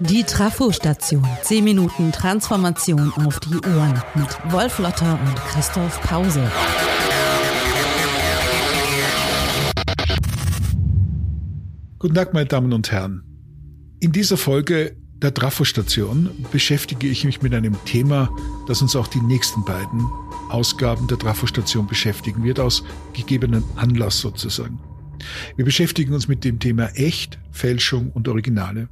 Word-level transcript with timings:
Die 0.00 0.22
Trafo-Station. 0.22 1.26
10 1.42 1.64
Minuten 1.64 2.12
Transformation 2.12 3.12
auf 3.26 3.40
die 3.40 3.56
Ohren 3.66 4.02
mit 4.14 4.52
Wolf 4.52 4.78
Lotter 4.78 5.18
und 5.18 5.36
Christoph 5.46 6.00
Pause. 6.02 6.50
Guten 11.98 12.14
Tag, 12.14 12.34
meine 12.34 12.46
Damen 12.46 12.72
und 12.72 12.92
Herren. 12.92 13.24
In 14.00 14.12
dieser 14.12 14.36
Folge 14.36 14.96
der 15.14 15.32
Trafo-Station 15.32 16.30
beschäftige 16.52 17.08
ich 17.08 17.24
mich 17.24 17.40
mit 17.40 17.54
einem 17.54 17.76
Thema, 17.86 18.28
das 18.68 18.82
uns 18.82 18.94
auch 18.94 19.08
die 19.08 19.22
nächsten 19.22 19.64
beiden 19.64 20.06
Ausgaben 20.50 21.06
der 21.06 21.18
Trafo-Station 21.18 21.86
beschäftigen 21.86 22.44
wird, 22.44 22.60
aus 22.60 22.84
gegebenem 23.14 23.64
Anlass 23.76 24.20
sozusagen. 24.20 24.78
Wir 25.56 25.64
beschäftigen 25.64 26.12
uns 26.12 26.28
mit 26.28 26.44
dem 26.44 26.58
Thema 26.58 26.88
Echt, 26.94 27.38
Fälschung 27.50 28.10
und 28.10 28.28
Originale. 28.28 28.88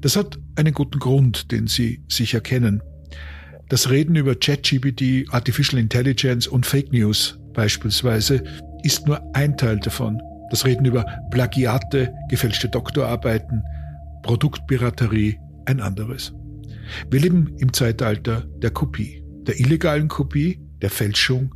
Das 0.00 0.16
hat 0.16 0.38
einen 0.56 0.74
guten 0.74 0.98
Grund, 0.98 1.50
den 1.52 1.66
Sie 1.66 2.02
sicher 2.08 2.40
kennen. 2.40 2.82
Das 3.68 3.90
Reden 3.90 4.16
über 4.16 4.34
ChatGPT, 4.34 5.32
Artificial 5.32 5.80
Intelligence 5.80 6.46
und 6.46 6.66
Fake 6.66 6.92
News 6.92 7.38
beispielsweise 7.52 8.42
ist 8.82 9.06
nur 9.06 9.20
ein 9.34 9.56
Teil 9.56 9.78
davon. 9.78 10.20
Das 10.50 10.64
Reden 10.64 10.86
über 10.86 11.04
Plagiate, 11.30 12.12
gefälschte 12.30 12.68
Doktorarbeiten, 12.68 13.62
Produktpiraterie 14.22 15.38
ein 15.66 15.80
anderes. 15.80 16.32
Wir 17.10 17.20
leben 17.20 17.54
im 17.58 17.72
Zeitalter 17.72 18.46
der 18.62 18.70
Kopie, 18.70 19.22
der 19.42 19.60
illegalen 19.60 20.08
Kopie, 20.08 20.60
der 20.80 20.90
Fälschung 20.90 21.54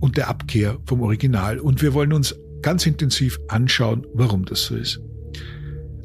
und 0.00 0.16
der 0.16 0.28
Abkehr 0.28 0.78
vom 0.86 1.02
Original. 1.02 1.60
Und 1.60 1.82
wir 1.82 1.94
wollen 1.94 2.12
uns 2.12 2.34
ganz 2.66 2.84
intensiv 2.84 3.38
anschauen, 3.46 4.04
warum 4.12 4.44
das 4.44 4.64
so 4.64 4.74
ist. 4.74 5.00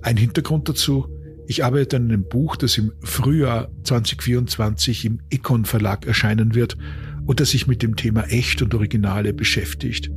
Ein 0.04 0.16
Hintergrund 0.16 0.70
dazu, 0.70 1.08
ich 1.48 1.66
arbeite 1.66 1.96
an 1.96 2.04
einem 2.04 2.24
Buch, 2.24 2.56
das 2.56 2.78
im 2.78 2.92
Frühjahr 3.02 3.72
2024 3.84 5.06
im 5.06 5.22
Econ 5.32 5.66
Verlag 5.66 6.06
erscheinen 6.06 6.54
wird 6.54 6.78
und 7.26 7.40
das 7.40 7.50
sich 7.50 7.66
mit 7.66 7.82
dem 7.82 7.96
Thema 7.96 8.26
Echt 8.26 8.62
und 8.62 8.76
Originale 8.76 9.34
beschäftigt. 9.34 10.12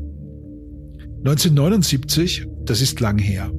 1979, 1.24 2.46
das 2.66 2.82
ist 2.82 3.00
lang 3.00 3.16
her. 3.16 3.50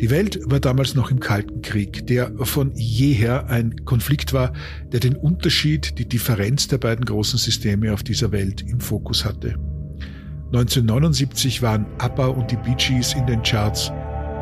Die 0.00 0.10
Welt 0.10 0.38
war 0.44 0.60
damals 0.60 0.94
noch 0.94 1.10
im 1.10 1.18
Kalten 1.18 1.62
Krieg, 1.62 2.06
der 2.06 2.32
von 2.46 2.70
jeher 2.76 3.48
ein 3.48 3.84
Konflikt 3.86 4.32
war, 4.32 4.52
der 4.92 5.00
den 5.00 5.16
Unterschied, 5.16 5.98
die 5.98 6.06
Differenz 6.08 6.68
der 6.68 6.78
beiden 6.78 7.04
großen 7.04 7.40
Systeme 7.40 7.92
auf 7.92 8.04
dieser 8.04 8.30
Welt 8.30 8.62
im 8.62 8.78
Fokus 8.78 9.24
hatte. 9.24 9.56
1979 10.48 11.60
waren 11.60 11.84
ABBA 11.98 12.28
und 12.28 12.50
die 12.50 12.56
Bee 12.56 12.74
Gees 12.74 13.12
in 13.12 13.26
den 13.26 13.42
Charts. 13.42 13.88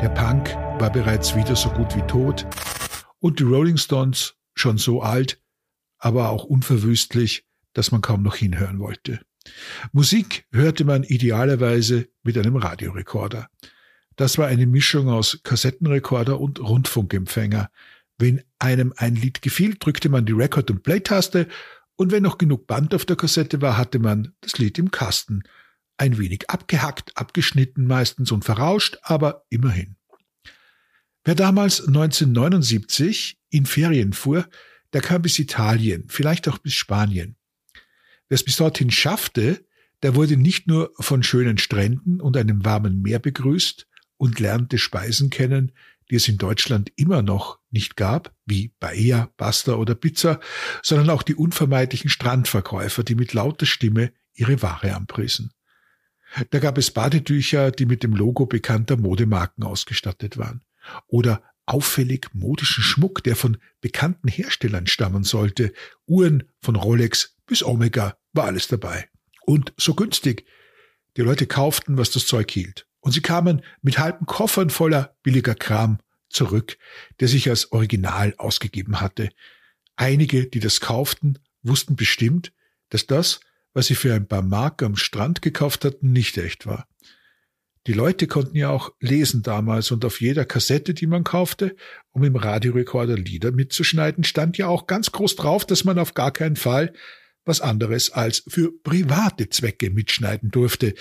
Der 0.01 0.07
Punk 0.07 0.55
war 0.79 0.89
bereits 0.89 1.35
wieder 1.35 1.53
so 1.57 1.69
gut 1.69 1.93
wie 1.97 2.01
tot 2.03 2.47
und 3.19 3.39
die 3.39 3.43
Rolling 3.43 3.75
Stones 3.75 4.35
schon 4.53 4.77
so 4.77 5.01
alt, 5.01 5.41
aber 5.97 6.29
auch 6.29 6.45
unverwüstlich, 6.45 7.45
dass 7.73 7.91
man 7.91 7.99
kaum 7.99 8.23
noch 8.23 8.37
hinhören 8.37 8.79
wollte. 8.79 9.19
Musik 9.91 10.45
hörte 10.53 10.85
man 10.85 11.03
idealerweise 11.03 12.07
mit 12.23 12.37
einem 12.37 12.55
Radiorekorder. 12.55 13.49
Das 14.15 14.37
war 14.37 14.47
eine 14.47 14.65
Mischung 14.65 15.09
aus 15.09 15.41
Kassettenrekorder 15.43 16.39
und 16.39 16.61
Rundfunkempfänger. 16.61 17.69
Wenn 18.17 18.43
einem 18.59 18.93
ein 18.95 19.15
Lied 19.15 19.41
gefiel, 19.41 19.75
drückte 19.77 20.07
man 20.07 20.25
die 20.25 20.31
Record- 20.31 20.71
und 20.71 20.83
Play-Taste 20.83 21.49
und 21.97 22.13
wenn 22.13 22.23
noch 22.23 22.37
genug 22.37 22.65
Band 22.65 22.95
auf 22.95 23.03
der 23.03 23.17
Kassette 23.17 23.61
war, 23.61 23.75
hatte 23.75 23.99
man 23.99 24.33
das 24.39 24.57
Lied 24.57 24.79
im 24.79 24.89
Kasten. 24.89 25.43
Ein 25.97 26.17
wenig 26.17 26.49
abgehackt, 26.49 27.17
abgeschnitten 27.17 27.87
meistens 27.87 28.31
und 28.31 28.45
verrauscht, 28.45 28.97
aber 29.01 29.45
immerhin. 29.49 29.95
Wer 31.23 31.35
damals 31.35 31.85
1979 31.85 33.37
in 33.49 33.65
Ferien 33.65 34.13
fuhr, 34.13 34.47
der 34.93 35.01
kam 35.01 35.21
bis 35.21 35.39
Italien, 35.39 36.05
vielleicht 36.07 36.47
auch 36.47 36.57
bis 36.59 36.73
Spanien. 36.73 37.35
Wer 38.29 38.35
es 38.35 38.43
bis 38.43 38.57
dorthin 38.57 38.91
schaffte, 38.91 39.65
der 40.03 40.15
wurde 40.15 40.37
nicht 40.37 40.67
nur 40.67 40.93
von 40.99 41.23
schönen 41.23 41.57
Stränden 41.57 42.21
und 42.21 42.37
einem 42.37 42.63
warmen 42.63 43.01
Meer 43.01 43.19
begrüßt, 43.19 43.87
und 44.17 44.39
lernte 44.39 44.77
Speisen 44.77 45.29
kennen, 45.29 45.71
die 46.09 46.15
es 46.15 46.27
in 46.27 46.37
Deutschland 46.37 46.91
immer 46.95 47.21
noch 47.21 47.59
nicht 47.69 47.95
gab, 47.95 48.33
wie 48.45 48.69
Paella, 48.79 49.29
Pasta 49.37 49.73
oder 49.73 49.95
Pizza, 49.95 50.39
sondern 50.81 51.09
auch 51.09 51.23
die 51.23 51.35
unvermeidlichen 51.35 52.09
Strandverkäufer, 52.09 53.03
die 53.03 53.15
mit 53.15 53.33
lauter 53.33 53.65
Stimme 53.65 54.11
ihre 54.33 54.61
Ware 54.61 54.95
anpriesen. 54.95 55.51
Da 56.49 56.59
gab 56.59 56.77
es 56.77 56.91
Badetücher, 56.91 57.71
die 57.71 57.85
mit 57.85 58.03
dem 58.03 58.13
Logo 58.13 58.45
bekannter 58.45 58.97
Modemarken 58.97 59.63
ausgestattet 59.63 60.37
waren. 60.37 60.61
Oder 61.07 61.43
auffällig 61.65 62.27
modischen 62.33 62.83
Schmuck, 62.83 63.23
der 63.23 63.35
von 63.35 63.57
bekannten 63.81 64.27
Herstellern 64.27 64.87
stammen 64.87 65.23
sollte. 65.23 65.73
Uhren 66.05 66.43
von 66.61 66.75
Rolex 66.75 67.35
bis 67.45 67.63
Omega 67.63 68.17
war 68.33 68.45
alles 68.45 68.67
dabei. 68.67 69.09
Und 69.45 69.73
so 69.77 69.93
günstig. 69.93 70.45
Die 71.17 71.21
Leute 71.21 71.47
kauften, 71.47 71.97
was 71.97 72.11
das 72.11 72.25
Zeug 72.25 72.51
hielt. 72.51 72.87
Und 72.99 73.11
sie 73.11 73.21
kamen 73.21 73.63
mit 73.81 73.97
halben 73.97 74.25
Koffern 74.25 74.69
voller 74.69 75.15
billiger 75.23 75.55
Kram 75.55 75.99
zurück, 76.29 76.77
der 77.19 77.27
sich 77.27 77.49
als 77.49 77.71
Original 77.71 78.33
ausgegeben 78.37 79.01
hatte. 79.01 79.29
Einige, 79.95 80.47
die 80.47 80.59
das 80.59 80.79
kauften, 80.79 81.39
wussten 81.63 81.95
bestimmt, 81.95 82.53
dass 82.89 83.07
das, 83.07 83.39
was 83.73 83.87
sie 83.87 83.95
für 83.95 84.13
ein 84.13 84.27
paar 84.27 84.41
Mark 84.41 84.81
am 84.83 84.95
Strand 84.95 85.41
gekauft 85.41 85.85
hatten, 85.85 86.11
nicht 86.11 86.37
echt 86.37 86.65
war. 86.65 86.87
Die 87.87 87.93
Leute 87.93 88.27
konnten 88.27 88.57
ja 88.57 88.69
auch 88.69 88.91
lesen 88.99 89.43
damals 89.43 89.91
und 89.91 90.03
auf 90.03 90.19
jeder 90.19 90.43
Kassette, 90.43 90.93
die 90.93 91.07
man 91.07 91.23
kaufte, 91.23 91.75
um 92.11 92.23
im 92.25 92.35
Radiorekorder 92.35 93.15
Lieder 93.15 93.53
mitzuschneiden, 93.53 94.25
stand 94.25 94.57
ja 94.57 94.67
auch 94.67 94.87
ganz 94.87 95.13
groß 95.13 95.37
drauf, 95.37 95.65
dass 95.65 95.85
man 95.85 95.97
auf 95.97 96.13
gar 96.13 96.31
keinen 96.31 96.57
Fall 96.57 96.91
was 97.45 97.61
anderes 97.61 98.11
als 98.11 98.43
für 98.45 98.73
private 98.83 99.47
Zwecke 99.47 99.89
mitschneiden 99.89 100.51
durfte. 100.51 100.95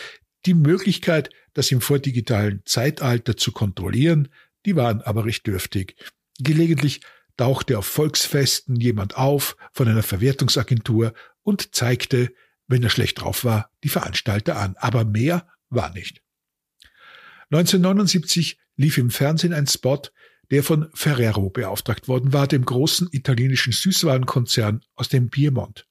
Die 0.47 0.55
Möglichkeit, 0.55 1.31
das 1.55 1.73
im 1.73 1.81
vordigitalen 1.81 2.63
Zeitalter 2.65 3.37
zu 3.37 3.51
kontrollieren, 3.51 4.29
die 4.65 4.77
waren 4.77 5.03
aber 5.03 5.25
recht 5.25 5.45
dürftig. 5.49 5.97
Gelegentlich 6.39 7.01
tauchte 7.37 7.79
auf 7.79 7.87
Volksfesten 7.87 8.77
jemand 8.77 9.17
auf 9.17 9.57
von 9.73 9.89
einer 9.89 10.05
Verwertungsagentur 10.05 11.15
und 11.43 11.75
zeigte, 11.75 12.33
wenn 12.69 12.83
er 12.83 12.91
schlecht 12.91 13.21
drauf 13.21 13.45
war, 13.45 13.71
die 13.85 13.89
Veranstalter 13.89 14.57
an. 14.57 14.77
Aber 14.79 15.05
mehr 15.05 15.49
war 15.69 15.93
nicht. 15.93 16.23
1979 17.51 18.59
lief 18.77 18.99
im 18.99 19.11
Fernsehen 19.11 19.53
ein 19.53 19.67
Spot, 19.67 20.03
der 20.51 20.63
von 20.63 20.89
Ferrero 20.95 21.51
beauftragt 21.51 22.09
worden 22.09 22.33
war, 22.33 22.47
dem 22.47 22.65
großen 22.65 23.09
italienischen 23.13 23.73
Süßwarenkonzern 23.73 24.83
aus 24.95 25.09
dem 25.09 25.31
Piemont. 25.31 25.87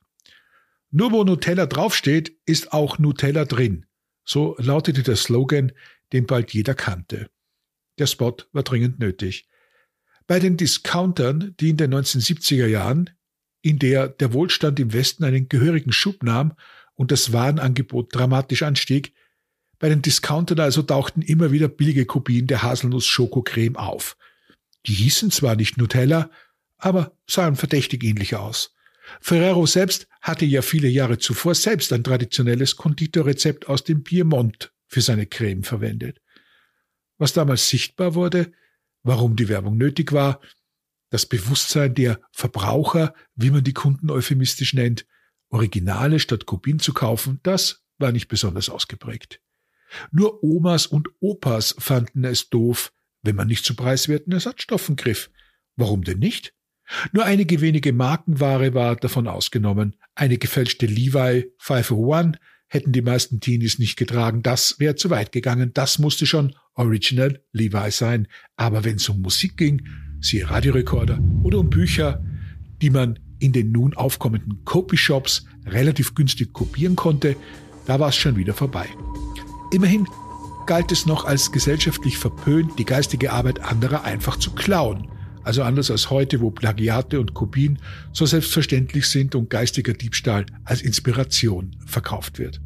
Nur 0.92 1.12
wo 1.12 1.24
Nutella 1.24 1.66
draufsteht, 1.66 2.38
ist 2.46 2.72
auch 2.72 3.00
Nutella 3.00 3.46
drin. 3.46 3.86
So 4.24 4.56
lautete 4.60 5.04
der 5.04 5.18
Slogan, 5.18 5.72
den 6.14 6.26
bald 6.26 6.54
jeder 6.54 6.74
kannte. 6.74 7.30
Der 8.00 8.08
Spot 8.08 8.38
war 8.52 8.64
dringend 8.64 9.00
nötig. 9.00 9.48
Bei 10.28 10.40
den 10.40 10.58
Discountern, 10.58 11.54
die 11.60 11.70
in 11.70 11.78
den 11.78 11.94
1970er 11.94 12.68
Jahren, 12.68 13.10
in 13.66 13.80
der 13.80 14.10
der 14.10 14.32
Wohlstand 14.32 14.80
im 14.80 14.94
Westen 14.94 15.24
einen 15.24 15.50
gehörigen 15.50 15.92
Schub 15.92 16.22
nahm 16.22 16.54
und 16.94 17.12
das 17.12 17.34
Warenangebot 17.34 18.14
dramatisch 18.14 18.62
anstieg, 18.62 19.12
bei 19.80 19.90
den 19.90 20.04
Discountern 20.04 20.60
also 20.60 20.84
tauchten 20.84 21.24
immer 21.24 21.52
wieder 21.52 21.68
billige 21.68 22.06
Kopien 22.06 22.46
der 22.46 22.62
Haselnuss-Schokocreme 22.62 23.76
auf. 23.76 24.18
Die 24.86 24.94
hießen 24.94 25.32
zwar 25.32 25.56
nicht 25.56 25.80
Nutella, 25.80 26.30
aber 26.78 27.18
sahen 27.28 27.56
verdächtig 27.56 28.04
ähnlich 28.04 28.36
aus. 28.36 28.76
Ferrero 29.20 29.66
selbst 29.66 30.08
hatte 30.22 30.46
ja 30.46 30.62
viele 30.62 30.88
Jahre 30.88 31.18
zuvor 31.18 31.56
selbst 31.56 31.92
ein 31.92 32.04
traditionelles 32.04 32.76
Konditorrezept 32.76 33.68
aus 33.68 33.84
dem 33.84 34.04
Piemont 34.04 34.74
für 34.86 35.02
seine 35.02 35.26
Creme 35.26 35.64
verwendet. 35.64 36.22
Was 37.18 37.34
damals 37.34 37.68
sichtbar 37.68 38.14
wurde, 38.14 38.52
warum 39.02 39.36
die 39.36 39.50
Werbung 39.50 39.76
nötig 39.76 40.12
war, 40.14 40.40
das 41.16 41.26
Bewusstsein 41.26 41.94
der 41.94 42.20
Verbraucher, 42.34 43.14
wie 43.36 43.50
man 43.50 43.64
die 43.64 43.72
Kunden 43.72 44.12
euphemistisch 44.12 44.74
nennt, 44.74 45.06
Originale 45.50 46.20
statt 46.20 46.46
Kopien 46.46 46.80
zu 46.80 46.92
kaufen, 46.92 47.40
das 47.42 47.86
war 47.98 48.12
nicht 48.12 48.28
besonders 48.28 48.68
ausgeprägt. 48.68 49.40
Nur 50.12 50.44
Omas 50.44 50.88
und 50.88 51.08
Opas 51.22 51.74
fanden 51.80 52.26
es 52.26 52.50
doof, 52.50 52.92
wenn 53.22 53.38
man 53.38 53.48
nicht 53.48 53.64
zu 53.64 53.78
preiswerten 53.78 54.34
Ersatzstoffen 54.34 54.98
griff. 54.98 55.32
Warum 55.78 56.04
denn 56.04 56.20
nicht? 56.20 56.54
Nur 57.14 57.24
einige 57.24 57.62
wenige 57.62 57.94
Markenware 57.94 58.74
war 58.74 58.98
davon 58.98 59.30
ausgenommen. 59.30 59.96
Eine 60.16 60.38
gefälschte 60.38 60.86
Levi 60.86 61.46
501 61.60 62.38
hätten 62.68 62.92
die 62.92 63.02
meisten 63.02 63.40
Teenies 63.40 63.80
nicht 63.80 63.96
getragen. 63.96 64.44
Das 64.44 64.82
wäre 64.82 64.96
zu 64.96 65.10
weit 65.10 65.32
gegangen. 65.32 65.72
Das 65.74 65.98
musste 65.98 66.26
schon 66.26 66.54
Original 66.74 67.42
Levi 67.54 67.90
sein. 67.92 68.28
Aber 68.58 68.84
wenn 68.84 68.98
es 68.98 69.08
um 69.08 69.22
Musik 69.22 69.56
ging, 69.56 69.88
siehe 70.26 70.50
Radiorekorder 70.50 71.20
oder 71.44 71.60
um 71.60 71.70
Bücher, 71.70 72.24
die 72.82 72.90
man 72.90 73.20
in 73.40 73.52
den 73.52 73.72
nun 73.72 73.94
aufkommenden 73.94 74.64
Copy-Shops 74.66 75.46
relativ 75.66 76.16
günstig 76.16 76.54
kopieren 76.54 76.96
konnte, 76.96 77.36
da 77.86 78.00
war 78.00 78.10
es 78.10 78.16
schon 78.16 78.36
wieder 78.36 78.54
vorbei. 78.54 78.88
Immerhin 79.72 80.08
galt 80.66 80.92
es 80.92 81.06
noch 81.06 81.26
als 81.26 81.52
gesellschaftlich 81.52 82.18
verpönt, 82.18 82.80
die 82.80 82.86
geistige 82.86 83.32
Arbeit 83.32 83.60
anderer 83.60 84.04
einfach 84.04 84.38
zu 84.38 84.52
klauen. 84.52 85.08
Also 85.44 85.62
anders 85.62 85.92
als 85.92 86.10
heute, 86.10 86.42
wo 86.42 86.50
Plagiate 86.50 87.20
und 87.20 87.36
Kopien 87.36 87.78
so 88.12 88.26
selbstverständlich 88.26 89.06
sind 89.06 89.36
und 89.36 89.52
geistiger 89.52 89.94
Diebstahl 89.94 90.48
als 90.64 90.82
Inspiration 90.82 91.76
verkauft 91.86 92.40
wird. 92.40 92.62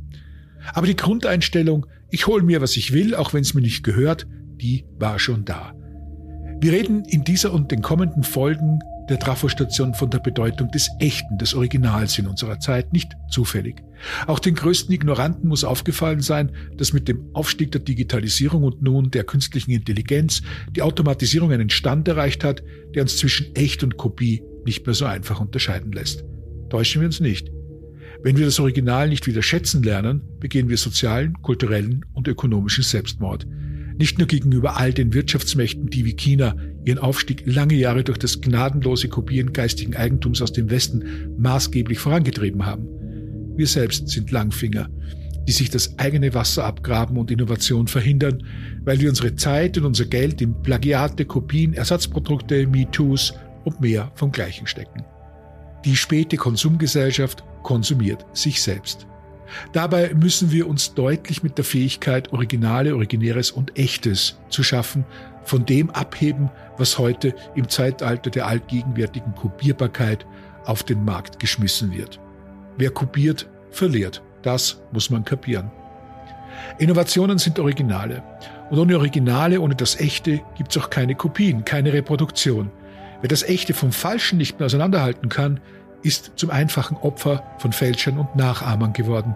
Aber 0.73 0.87
die 0.87 0.95
Grundeinstellung, 0.95 1.85
ich 2.09 2.27
hole 2.27 2.43
mir, 2.43 2.61
was 2.61 2.77
ich 2.77 2.93
will, 2.93 3.15
auch 3.15 3.33
wenn 3.33 3.41
es 3.41 3.53
mir 3.53 3.61
nicht 3.61 3.83
gehört, 3.83 4.27
die 4.61 4.85
war 4.97 5.19
schon 5.19 5.43
da. 5.43 5.73
Wir 6.61 6.73
reden 6.73 7.05
in 7.05 7.23
dieser 7.23 7.53
und 7.53 7.71
den 7.71 7.81
kommenden 7.81 8.23
Folgen 8.23 8.79
der 9.09 9.17
Trafostation 9.17 9.93
von 9.93 10.09
der 10.09 10.19
Bedeutung 10.19 10.69
des 10.71 10.89
Echten, 10.99 11.37
des 11.37 11.53
Originals 11.53 12.19
in 12.19 12.27
unserer 12.27 12.59
Zeit, 12.59 12.91
nicht 12.91 13.13
zufällig. 13.29 13.81
Auch 14.27 14.39
den 14.39 14.55
größten 14.55 14.93
Ignoranten 14.93 15.47
muss 15.47 15.63
aufgefallen 15.63 16.19
sein, 16.19 16.51
dass 16.75 16.91
mit 16.91 17.07
dem 17.07 17.33
Aufstieg 17.33 17.71
der 17.71 17.79
Digitalisierung 17.79 18.63
und 18.63 18.81
nun 18.81 19.09
der 19.09 19.23
künstlichen 19.23 19.71
Intelligenz 19.71 20.41
die 20.75 20.81
Automatisierung 20.81 21.53
einen 21.53 21.69
Stand 21.69 22.09
erreicht 22.09 22.43
hat, 22.43 22.61
der 22.93 23.03
uns 23.03 23.17
zwischen 23.17 23.55
Echt 23.55 23.81
und 23.81 23.95
Kopie 23.95 24.43
nicht 24.65 24.85
mehr 24.85 24.95
so 24.95 25.05
einfach 25.05 25.39
unterscheiden 25.39 25.93
lässt. 25.93 26.25
Täuschen 26.69 27.01
wir 27.01 27.07
uns 27.07 27.21
nicht. 27.21 27.49
Wenn 28.21 28.35
wir 28.35 28.45
das 28.45 28.59
Original 28.59 29.07
nicht 29.07 29.27
wieder 29.27 29.41
schätzen 29.41 29.81
lernen, 29.81 30.23
begehen 30.41 30.67
wir 30.67 30.77
sozialen, 30.77 31.41
kulturellen 31.41 32.03
und 32.13 32.27
ökonomischen 32.27 32.83
Selbstmord. 32.83 33.47
Nicht 33.99 34.17
nur 34.17 34.27
gegenüber 34.27 34.77
all 34.77 34.93
den 34.93 35.13
Wirtschaftsmächten, 35.13 35.87
die 35.89 36.05
wie 36.05 36.15
China 36.15 36.55
ihren 36.85 36.99
Aufstieg 36.99 37.43
lange 37.45 37.75
Jahre 37.75 38.05
durch 38.05 38.17
das 38.17 38.39
gnadenlose 38.39 39.09
Kopieren 39.09 39.51
geistigen 39.51 39.93
Eigentums 39.93 40.41
aus 40.41 40.53
dem 40.53 40.69
Westen 40.69 41.35
maßgeblich 41.37 41.99
vorangetrieben 41.99 42.65
haben. 42.65 42.87
Wir 43.57 43.67
selbst 43.67 44.07
sind 44.07 44.31
Langfinger, 44.31 44.87
die 45.45 45.51
sich 45.51 45.69
das 45.69 45.99
eigene 45.99 46.33
Wasser 46.33 46.63
abgraben 46.63 47.17
und 47.17 47.29
Innovation 47.29 47.87
verhindern, 47.87 48.41
weil 48.85 49.01
wir 49.01 49.09
unsere 49.09 49.35
Zeit 49.35 49.77
und 49.77 49.83
unser 49.83 50.05
Geld 50.05 50.41
in 50.41 50.61
Plagiate, 50.61 51.25
Kopien, 51.25 51.73
Ersatzprodukte, 51.73 52.67
MeToos 52.67 53.33
und 53.65 53.81
mehr 53.81 54.13
vom 54.15 54.31
Gleichen 54.31 54.65
stecken. 54.65 55.03
Die 55.83 55.97
späte 55.97 56.37
Konsumgesellschaft 56.37 57.43
konsumiert 57.63 58.25
sich 58.31 58.61
selbst. 58.61 59.08
Dabei 59.73 60.13
müssen 60.13 60.51
wir 60.51 60.67
uns 60.67 60.93
deutlich 60.93 61.43
mit 61.43 61.57
der 61.57 61.65
Fähigkeit, 61.65 62.31
Originale, 62.33 62.95
Originäres 62.95 63.51
und 63.51 63.77
Echtes 63.77 64.39
zu 64.49 64.63
schaffen, 64.63 65.05
von 65.43 65.65
dem 65.65 65.89
abheben, 65.89 66.49
was 66.77 66.97
heute 66.97 67.33
im 67.55 67.67
Zeitalter 67.69 68.29
der 68.29 68.47
allgegenwärtigen 68.47 69.33
Kopierbarkeit 69.35 70.25
auf 70.65 70.83
den 70.83 71.03
Markt 71.03 71.39
geschmissen 71.39 71.91
wird. 71.91 72.19
Wer 72.77 72.91
kopiert, 72.91 73.49
verliert. 73.71 74.21
Das 74.41 74.81
muss 74.91 75.09
man 75.09 75.25
kapieren. 75.25 75.71
Innovationen 76.77 77.37
sind 77.37 77.59
Originale. 77.59 78.23
Und 78.69 78.79
ohne 78.79 78.97
Originale, 78.97 79.59
ohne 79.59 79.75
das 79.75 79.99
Echte, 79.99 80.41
gibt 80.55 80.71
es 80.71 80.81
auch 80.81 80.89
keine 80.89 81.15
Kopien, 81.15 81.65
keine 81.65 81.91
Reproduktion. 81.93 82.69
Wer 83.21 83.27
das 83.27 83.43
Echte 83.43 83.73
vom 83.73 83.91
Falschen 83.91 84.37
nicht 84.37 84.59
mehr 84.59 84.67
auseinanderhalten 84.67 85.29
kann, 85.29 85.59
ist 86.03 86.33
zum 86.35 86.49
einfachen 86.49 86.97
Opfer 86.97 87.43
von 87.57 87.73
Fälschern 87.73 88.17
und 88.17 88.35
Nachahmern 88.35 88.93
geworden. 88.93 89.35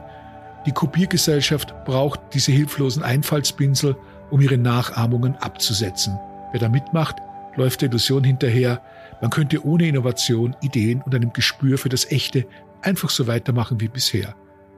Die 0.65 0.71
Kopiergesellschaft 0.71 1.73
braucht 1.85 2.19
diese 2.33 2.51
hilflosen 2.51 3.03
Einfallspinsel, 3.03 3.97
um 4.31 4.39
ihre 4.41 4.57
Nachahmungen 4.57 5.35
abzusetzen. 5.35 6.17
Wer 6.51 6.59
da 6.59 6.69
mitmacht, 6.69 7.17
läuft 7.55 7.81
der 7.81 7.89
Illusion 7.89 8.23
hinterher, 8.23 8.81
man 9.21 9.29
könnte 9.29 9.65
ohne 9.65 9.87
Innovation, 9.87 10.55
Ideen 10.61 11.01
und 11.01 11.13
einem 11.15 11.33
Gespür 11.33 11.77
für 11.77 11.89
das 11.89 12.11
Echte 12.11 12.45
einfach 12.81 13.09
so 13.09 13.27
weitermachen 13.27 13.79
wie 13.79 13.87
bisher. 13.87 14.35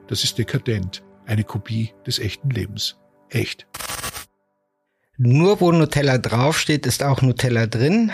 Das 0.07 0.23
ist 0.23 0.37
dekadent, 0.37 1.03
eine 1.25 1.43
Kopie 1.43 1.93
des 2.05 2.19
echten 2.19 2.49
Lebens. 2.49 2.97
Echt. 3.29 3.67
Nur 5.17 5.61
wo 5.61 5.71
Nutella 5.71 6.17
draufsteht, 6.17 6.85
ist 6.85 7.03
auch 7.03 7.21
Nutella 7.21 7.67
drin. 7.67 8.11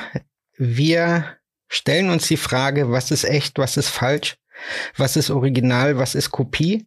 Wir 0.58 1.26
stellen 1.72 2.10
uns 2.10 2.28
die 2.28 2.38
Frage, 2.38 2.92
was 2.92 3.12
ist 3.12 3.24
echt, 3.24 3.58
was 3.58 3.78
ist 3.78 3.90
falsch, 3.90 4.36
was 4.98 5.16
ist 5.16 5.32
Original, 5.32 5.98
was 5.98 6.16
ist 6.16 6.30
Kopie. 6.30 6.86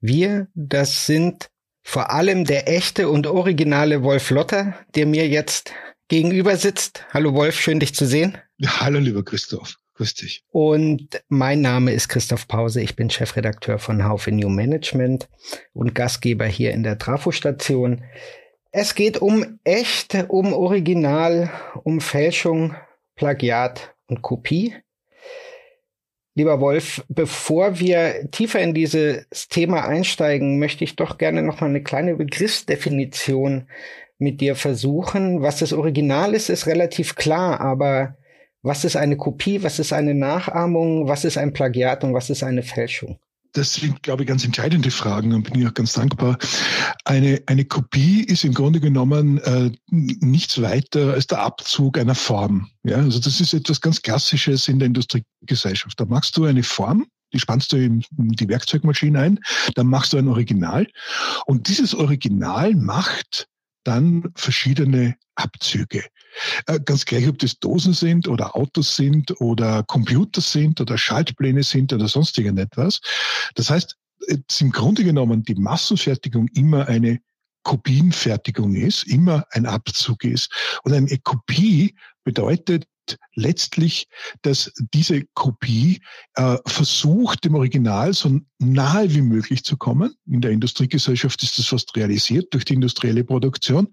Wir, 0.00 0.48
das 0.54 1.06
sind 1.06 1.48
vor 1.82 2.10
allem 2.10 2.44
der 2.44 2.68
echte 2.68 3.08
und 3.08 3.26
originale 3.26 4.02
Wolf 4.02 4.30
Lotter, 4.30 4.74
der 4.94 5.06
mir 5.06 5.26
jetzt 5.26 5.72
gegenüber 6.08 6.56
sitzt. 6.56 7.06
Hallo 7.14 7.34
Wolf, 7.34 7.58
schön 7.58 7.80
dich 7.80 7.94
zu 7.94 8.06
sehen. 8.06 8.36
Ja, 8.58 8.80
hallo 8.80 8.98
lieber 8.98 9.24
Christoph, 9.24 9.76
grüß 9.94 10.14
dich. 10.14 10.44
Und 10.50 11.22
mein 11.28 11.62
Name 11.62 11.92
ist 11.92 12.08
Christoph 12.08 12.46
Pause, 12.46 12.82
ich 12.82 12.96
bin 12.96 13.08
Chefredakteur 13.08 13.78
von 13.78 14.04
Haufe 14.04 14.32
New 14.32 14.50
Management 14.50 15.30
und 15.72 15.94
Gastgeber 15.94 16.46
hier 16.46 16.72
in 16.72 16.82
der 16.82 16.98
Trafostation. 16.98 18.04
Es 18.70 18.94
geht 18.94 19.16
um 19.16 19.58
echt, 19.64 20.14
um 20.28 20.52
Original, 20.52 21.50
um 21.84 22.02
Fälschung, 22.02 22.76
Plagiat 23.16 23.94
und 24.10 24.22
Kopie. 24.22 24.74
Lieber 26.34 26.60
Wolf, 26.60 27.04
bevor 27.08 27.80
wir 27.80 28.30
tiefer 28.30 28.60
in 28.60 28.72
dieses 28.72 29.48
Thema 29.48 29.86
einsteigen, 29.86 30.58
möchte 30.58 30.84
ich 30.84 30.96
doch 30.96 31.18
gerne 31.18 31.42
noch 31.42 31.60
mal 31.60 31.68
eine 31.68 31.82
kleine 31.82 32.14
Begriffsdefinition 32.16 33.68
mit 34.18 34.40
dir 34.40 34.54
versuchen. 34.54 35.42
Was 35.42 35.58
das 35.58 35.72
Original 35.72 36.34
ist, 36.34 36.48
ist 36.48 36.66
relativ 36.66 37.16
klar, 37.16 37.60
aber 37.60 38.16
was 38.62 38.84
ist 38.84 38.96
eine 38.96 39.16
Kopie, 39.16 39.62
was 39.62 39.78
ist 39.78 39.92
eine 39.92 40.14
Nachahmung, 40.14 41.08
was 41.08 41.24
ist 41.24 41.38
ein 41.38 41.52
Plagiat 41.52 42.04
und 42.04 42.14
was 42.14 42.30
ist 42.30 42.42
eine 42.42 42.62
Fälschung? 42.62 43.18
Das 43.52 43.74
sind, 43.74 44.02
glaube 44.02 44.22
ich, 44.22 44.28
ganz 44.28 44.44
entscheidende 44.44 44.90
Fragen 44.90 45.34
und 45.34 45.44
bin 45.44 45.60
ich 45.60 45.66
auch 45.66 45.74
ganz 45.74 45.92
dankbar. 45.92 46.38
Eine, 47.04 47.42
eine 47.46 47.64
Kopie 47.64 48.22
ist 48.22 48.44
im 48.44 48.54
Grunde 48.54 48.80
genommen 48.80 49.38
äh, 49.38 49.70
nichts 49.88 50.60
weiter 50.60 51.14
als 51.14 51.26
der 51.26 51.40
Abzug 51.40 51.98
einer 51.98 52.14
Form. 52.14 52.70
Ja, 52.82 52.96
also 52.96 53.18
das 53.18 53.40
ist 53.40 53.52
etwas 53.52 53.80
ganz 53.80 54.02
Klassisches 54.02 54.68
in 54.68 54.78
der 54.78 54.86
Industriegesellschaft. 54.86 55.98
Da 55.98 56.04
machst 56.04 56.36
du 56.36 56.44
eine 56.44 56.62
Form, 56.62 57.06
die 57.32 57.40
spannst 57.40 57.72
du 57.72 57.76
in 57.76 58.04
die 58.10 58.48
Werkzeugmaschine 58.48 59.18
ein, 59.18 59.40
dann 59.74 59.86
machst 59.86 60.12
du 60.12 60.18
ein 60.18 60.28
Original 60.28 60.86
und 61.46 61.68
dieses 61.68 61.94
Original 61.94 62.74
macht 62.74 63.46
dann 63.84 64.30
verschiedene 64.34 65.16
Abzüge. 65.34 66.04
Äh, 66.66 66.80
ganz 66.80 67.04
gleich, 67.04 67.28
ob 67.28 67.38
das 67.38 67.58
Dosen 67.58 67.92
sind 67.92 68.28
oder 68.28 68.56
Autos 68.56 68.96
sind 68.96 69.40
oder 69.40 69.82
Computer 69.84 70.40
sind 70.40 70.80
oder 70.80 70.98
Schaltpläne 70.98 71.62
sind 71.62 71.92
oder 71.92 72.08
sonst 72.08 72.38
irgendetwas. 72.38 73.00
Das 73.54 73.70
heißt, 73.70 73.96
jetzt 74.28 74.60
im 74.60 74.70
Grunde 74.70 75.04
genommen 75.04 75.42
die 75.42 75.54
Massenfertigung 75.54 76.48
immer 76.48 76.86
eine 76.88 77.20
Kopienfertigung 77.62 78.74
ist, 78.74 79.04
immer 79.04 79.44
ein 79.50 79.66
Abzug 79.66 80.24
ist. 80.24 80.50
Und 80.82 80.92
eine 80.92 81.18
Kopie 81.18 81.94
bedeutet 82.24 82.86
letztlich, 83.34 84.08
dass 84.42 84.72
diese 84.94 85.24
Kopie 85.34 86.00
äh, 86.34 86.56
versucht, 86.66 87.44
dem 87.44 87.54
Original 87.54 88.12
so 88.14 88.40
nahe 88.58 89.12
wie 89.14 89.22
möglich 89.22 89.64
zu 89.64 89.76
kommen. 89.76 90.14
In 90.26 90.40
der 90.40 90.50
Industriegesellschaft 90.50 91.42
ist 91.42 91.58
das 91.58 91.66
fast 91.66 91.96
realisiert 91.96 92.52
durch 92.52 92.64
die 92.64 92.74
industrielle 92.74 93.24
Produktion. 93.24 93.88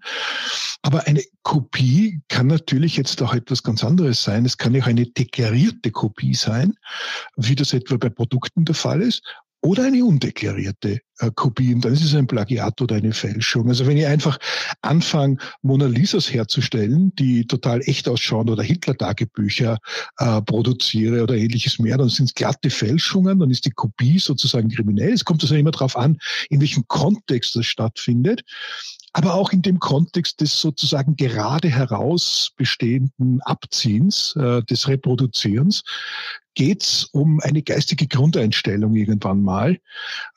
Aber 0.82 1.06
eine 1.06 1.22
Kopie 1.42 2.20
kann 2.28 2.46
natürlich 2.46 2.96
jetzt 2.96 3.22
auch 3.22 3.34
etwas 3.34 3.62
ganz 3.62 3.82
anderes 3.84 4.22
sein. 4.22 4.44
Es 4.44 4.58
kann 4.58 4.74
ja 4.74 4.82
auch 4.82 4.86
eine 4.86 5.06
deklarierte 5.06 5.90
Kopie 5.90 6.34
sein, 6.34 6.74
wie 7.36 7.54
das 7.54 7.72
etwa 7.72 7.96
bei 7.96 8.10
Produkten 8.10 8.64
der 8.64 8.74
Fall 8.74 9.02
ist 9.02 9.22
oder 9.60 9.84
eine 9.84 10.04
undeklarierte 10.04 11.00
äh, 11.18 11.30
Kopie. 11.34 11.74
Und 11.74 11.84
dann 11.84 11.92
ist 11.92 12.04
es 12.04 12.14
ein 12.14 12.26
Plagiat 12.26 12.80
oder 12.80 12.96
eine 12.96 13.12
Fälschung. 13.12 13.68
Also 13.68 13.86
wenn 13.86 13.96
ich 13.96 14.06
einfach 14.06 14.38
anfange, 14.82 15.38
Mona 15.62 15.86
Lisas 15.86 16.32
herzustellen, 16.32 17.12
die 17.16 17.46
total 17.46 17.80
echt 17.82 18.08
ausschauen 18.08 18.48
oder 18.48 18.62
Hitler-Tagebücher 18.62 19.78
äh, 20.18 20.42
produziere 20.42 21.22
oder 21.22 21.36
ähnliches 21.36 21.78
mehr, 21.78 21.98
dann 21.98 22.08
sind 22.08 22.26
es 22.26 22.34
glatte 22.34 22.70
Fälschungen, 22.70 23.38
dann 23.38 23.50
ist 23.50 23.64
die 23.64 23.70
Kopie 23.70 24.18
sozusagen 24.18 24.68
kriminell. 24.68 25.12
Es 25.12 25.24
kommt 25.24 25.42
also 25.42 25.54
immer 25.54 25.70
darauf 25.70 25.96
an, 25.96 26.18
in 26.50 26.60
welchem 26.60 26.86
Kontext 26.88 27.56
das 27.56 27.66
stattfindet 27.66 28.44
aber 29.12 29.34
auch 29.34 29.52
in 29.52 29.62
dem 29.62 29.80
Kontext 29.80 30.40
des 30.40 30.60
sozusagen 30.60 31.16
gerade 31.16 31.68
heraus 31.68 32.52
bestehenden 32.56 33.40
Abziehens, 33.42 34.36
äh, 34.36 34.62
des 34.62 34.86
Reproduzierens, 34.86 35.82
geht 36.54 36.82
es 36.82 37.04
um 37.12 37.40
eine 37.40 37.62
geistige 37.62 38.06
Grundeinstellung 38.08 38.94
irgendwann 38.94 39.42
mal, 39.42 39.78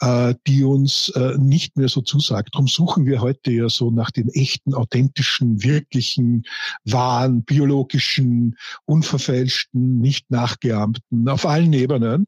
äh, 0.02 0.36
die 0.46 0.64
uns 0.72 1.10
äh, 1.10 1.38
nicht 1.38 1.78
mehr 1.78 1.90
so 1.90 2.02
zusagt. 2.02 2.50
Darum 2.54 2.68
suchen 2.68 3.06
wir 3.06 3.22
heute 3.22 3.52
ja 3.52 3.70
so 3.70 3.92
nach 3.92 4.12
den 4.12 4.30
echten, 4.30 4.74
authentischen, 4.74 5.64
wirklichen, 5.64 6.44
wahren, 6.86 7.44
biologischen, 7.44 8.56
unverfälschten, 8.86 10.00
nicht 10.00 10.30
nachgeahmten, 10.32 11.28
auf 11.28 11.46
allen 11.46 11.74
Ebenen 11.74 12.26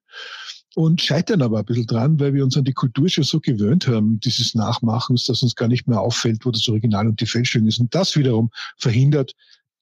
und 0.76 1.02
scheitern 1.02 1.42
aber 1.42 1.60
ein 1.60 1.66
bisschen 1.66 1.88
dran, 1.88 2.20
weil 2.20 2.34
wir 2.34 2.44
uns 2.44 2.58
an 2.58 2.64
die 2.64 2.74
Kultur 2.74 3.10
schon 3.10 3.24
so 3.24 3.40
gewöhnt 3.40 3.88
haben, 3.88 4.20
dieses 4.20 4.56
Nachmachens, 4.56 5.26
dass 5.26 5.44
uns 5.44 5.56
gar 5.56 5.68
nicht 5.68 5.88
mehr 5.88 6.02
auffällt, 6.02 6.46
wo 6.46 6.52
das 6.52 6.68
Original 6.68 7.08
und 7.08 7.22
die 7.22 7.26
Fälschung 7.26 7.68
ist. 7.68 7.80
Und 7.80 7.94
das 7.94 8.16
wiederum 8.16 8.50
verhindert 8.78 9.34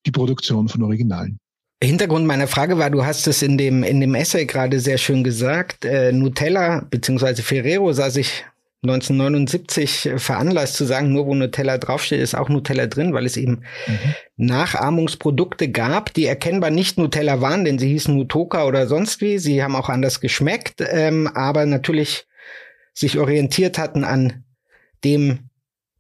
die 0.06 0.12
Produktion 0.12 0.68
von 0.68 0.84
Originalen. 0.84 1.39
Hintergrund 1.84 2.27
meiner 2.27 2.48
Frage 2.48 2.77
war, 2.77 2.91
du 2.91 3.03
hast 3.03 3.25
es 3.25 3.41
in 3.41 3.58
dem, 3.58 3.84
in 3.84 4.01
dem 4.01 4.13
Essay 4.13 4.46
gerade 4.46 4.80
sehr 4.80 5.00
schön 5.00 5.24
gesagt, 5.24 5.84
äh, 5.84 6.12
Nutella 6.12 6.82
bzw. 6.82 7.41
Ferrero 7.41 7.91
sah 7.91 8.12
sich 8.12 8.46
1979 8.83 10.09
veranlasst 10.17 10.73
zu 10.73 10.85
sagen, 10.85 11.13
nur 11.13 11.27
wo 11.27 11.35
Nutella 11.35 11.77
draufsteht, 11.77 12.19
ist 12.19 12.33
auch 12.33 12.50
Nutella 12.50 12.88
drin, 12.88 13.13
weil 13.13 13.27
es 13.27 13.38
eben 13.38 13.63
mhm. 13.85 14.15
Nachahmungsprodukte 14.38 15.69
gab, 15.69 16.13
die 16.15 16.25
erkennbar 16.25 16.71
nicht 16.71 16.97
Nutella 16.97 17.41
waren, 17.41 17.63
denn 17.63 17.77
sie 17.77 17.89
hießen 17.89 18.15
Nutoka 18.15 18.65
oder 18.65 18.88
sonst 18.88 19.21
wie. 19.21 19.38
Sie 19.38 19.61
haben 19.63 19.75
auch 19.75 19.89
anders 19.89 20.19
geschmeckt, 20.19 20.81
ähm, 20.89 21.27
aber 21.27 21.67
natürlich 21.67 22.25
sich 22.93 23.19
orientiert 23.19 23.77
hatten 23.77 24.03
an 24.03 24.45
dem, 25.03 25.50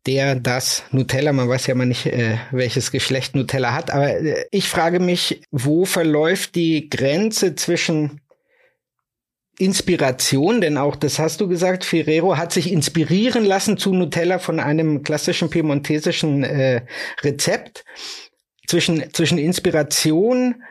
der 0.07 0.33
das 0.35 0.83
Nutella, 0.89 1.33
man 1.33 1.47
weiß 1.47 1.67
ja 1.67 1.75
mal 1.75 1.85
nicht, 1.85 2.07
äh, 2.07 2.37
welches 2.49 2.91
Geschlecht 2.91 3.35
Nutella 3.35 3.73
hat, 3.73 3.91
aber 3.91 4.09
äh, 4.09 4.45
ich 4.49 4.67
frage 4.69 4.99
mich, 4.99 5.43
wo 5.51 5.85
verläuft 5.85 6.55
die 6.55 6.89
Grenze 6.89 7.53
zwischen 7.53 8.20
Inspiration, 9.61 10.59
denn 10.59 10.77
auch 10.77 10.95
das 10.95 11.19
hast 11.19 11.39
du 11.39 11.47
gesagt, 11.47 11.85
Ferrero 11.85 12.37
hat 12.37 12.51
sich 12.51 12.71
inspirieren 12.71 13.45
lassen 13.45 13.77
zu 13.77 13.93
Nutella 13.93 14.39
von 14.39 14.59
einem 14.59 15.03
klassischen 15.03 15.49
piemontesischen 15.51 16.43
äh, 16.43 16.81
Rezept. 17.21 17.85
Zwischen, 18.67 19.13
zwischen 19.13 19.37
Inspiration, 19.37 20.63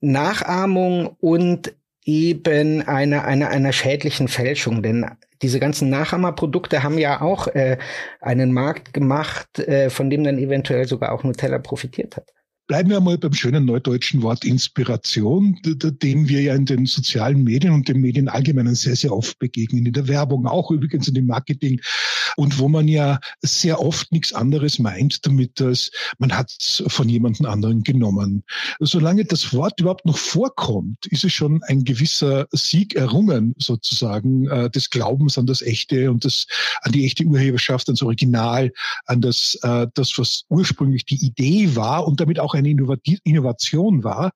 Nachahmung 0.00 1.16
und 1.20 1.74
eben 2.04 2.82
einer, 2.86 3.24
einer, 3.24 3.48
einer 3.48 3.72
schädlichen 3.72 4.28
Fälschung. 4.28 4.82
Denn 4.82 5.06
diese 5.42 5.58
ganzen 5.58 5.90
Nachahmerprodukte 5.90 6.82
haben 6.82 6.98
ja 6.98 7.20
auch 7.20 7.48
äh, 7.48 7.78
einen 8.20 8.52
Markt 8.52 8.92
gemacht, 8.92 9.58
äh, 9.58 9.90
von 9.90 10.10
dem 10.10 10.22
dann 10.22 10.38
eventuell 10.38 10.86
sogar 10.86 11.12
auch 11.12 11.24
Nutella 11.24 11.58
profitiert 11.58 12.16
hat. 12.16 12.30
Bleiben 12.70 12.90
wir 12.90 13.00
mal 13.00 13.18
beim 13.18 13.32
schönen 13.32 13.64
neudeutschen 13.64 14.22
Wort 14.22 14.44
Inspiration, 14.44 15.58
dem 15.64 16.28
wir 16.28 16.40
ja 16.40 16.54
in 16.54 16.66
den 16.66 16.86
sozialen 16.86 17.42
Medien 17.42 17.72
und 17.72 17.88
den 17.88 18.00
Medien 18.00 18.28
allgemeinen 18.28 18.76
sehr, 18.76 18.94
sehr 18.94 19.12
oft 19.12 19.40
begegnen. 19.40 19.86
In 19.86 19.92
der 19.92 20.06
Werbung 20.06 20.46
auch, 20.46 20.70
übrigens 20.70 21.08
in 21.08 21.14
dem 21.14 21.26
Marketing. 21.26 21.80
Und 22.36 22.60
wo 22.60 22.68
man 22.68 22.86
ja 22.86 23.18
sehr 23.42 23.80
oft 23.80 24.12
nichts 24.12 24.32
anderes 24.32 24.78
meint 24.78 25.26
damit, 25.26 25.60
als 25.60 25.90
man 26.18 26.30
hat 26.30 26.54
es 26.60 26.84
von 26.86 27.08
jemandem 27.08 27.46
anderen 27.46 27.82
genommen. 27.82 28.44
Solange 28.78 29.24
das 29.24 29.52
Wort 29.52 29.80
überhaupt 29.80 30.06
noch 30.06 30.16
vorkommt, 30.16 31.06
ist 31.06 31.24
es 31.24 31.32
schon 31.32 31.64
ein 31.64 31.82
gewisser 31.82 32.46
Sieg 32.52 32.94
errungen, 32.94 33.52
sozusagen, 33.58 34.46
äh, 34.46 34.70
des 34.70 34.90
Glaubens 34.90 35.38
an 35.38 35.46
das 35.46 35.60
Echte 35.60 36.08
und 36.08 36.24
das, 36.24 36.46
an 36.82 36.92
die 36.92 37.04
echte 37.04 37.24
Urheberschaft, 37.24 37.88
ans 37.88 38.02
Original, 38.02 38.70
an 39.06 39.20
das, 39.20 39.58
äh, 39.62 39.88
das, 39.92 40.16
was 40.18 40.44
ursprünglich 40.48 41.04
die 41.04 41.26
Idee 41.26 41.74
war 41.74 42.06
und 42.06 42.20
damit 42.20 42.38
auch 42.38 42.54
eine 42.60 42.70
Innovation 43.24 44.04
war, 44.04 44.32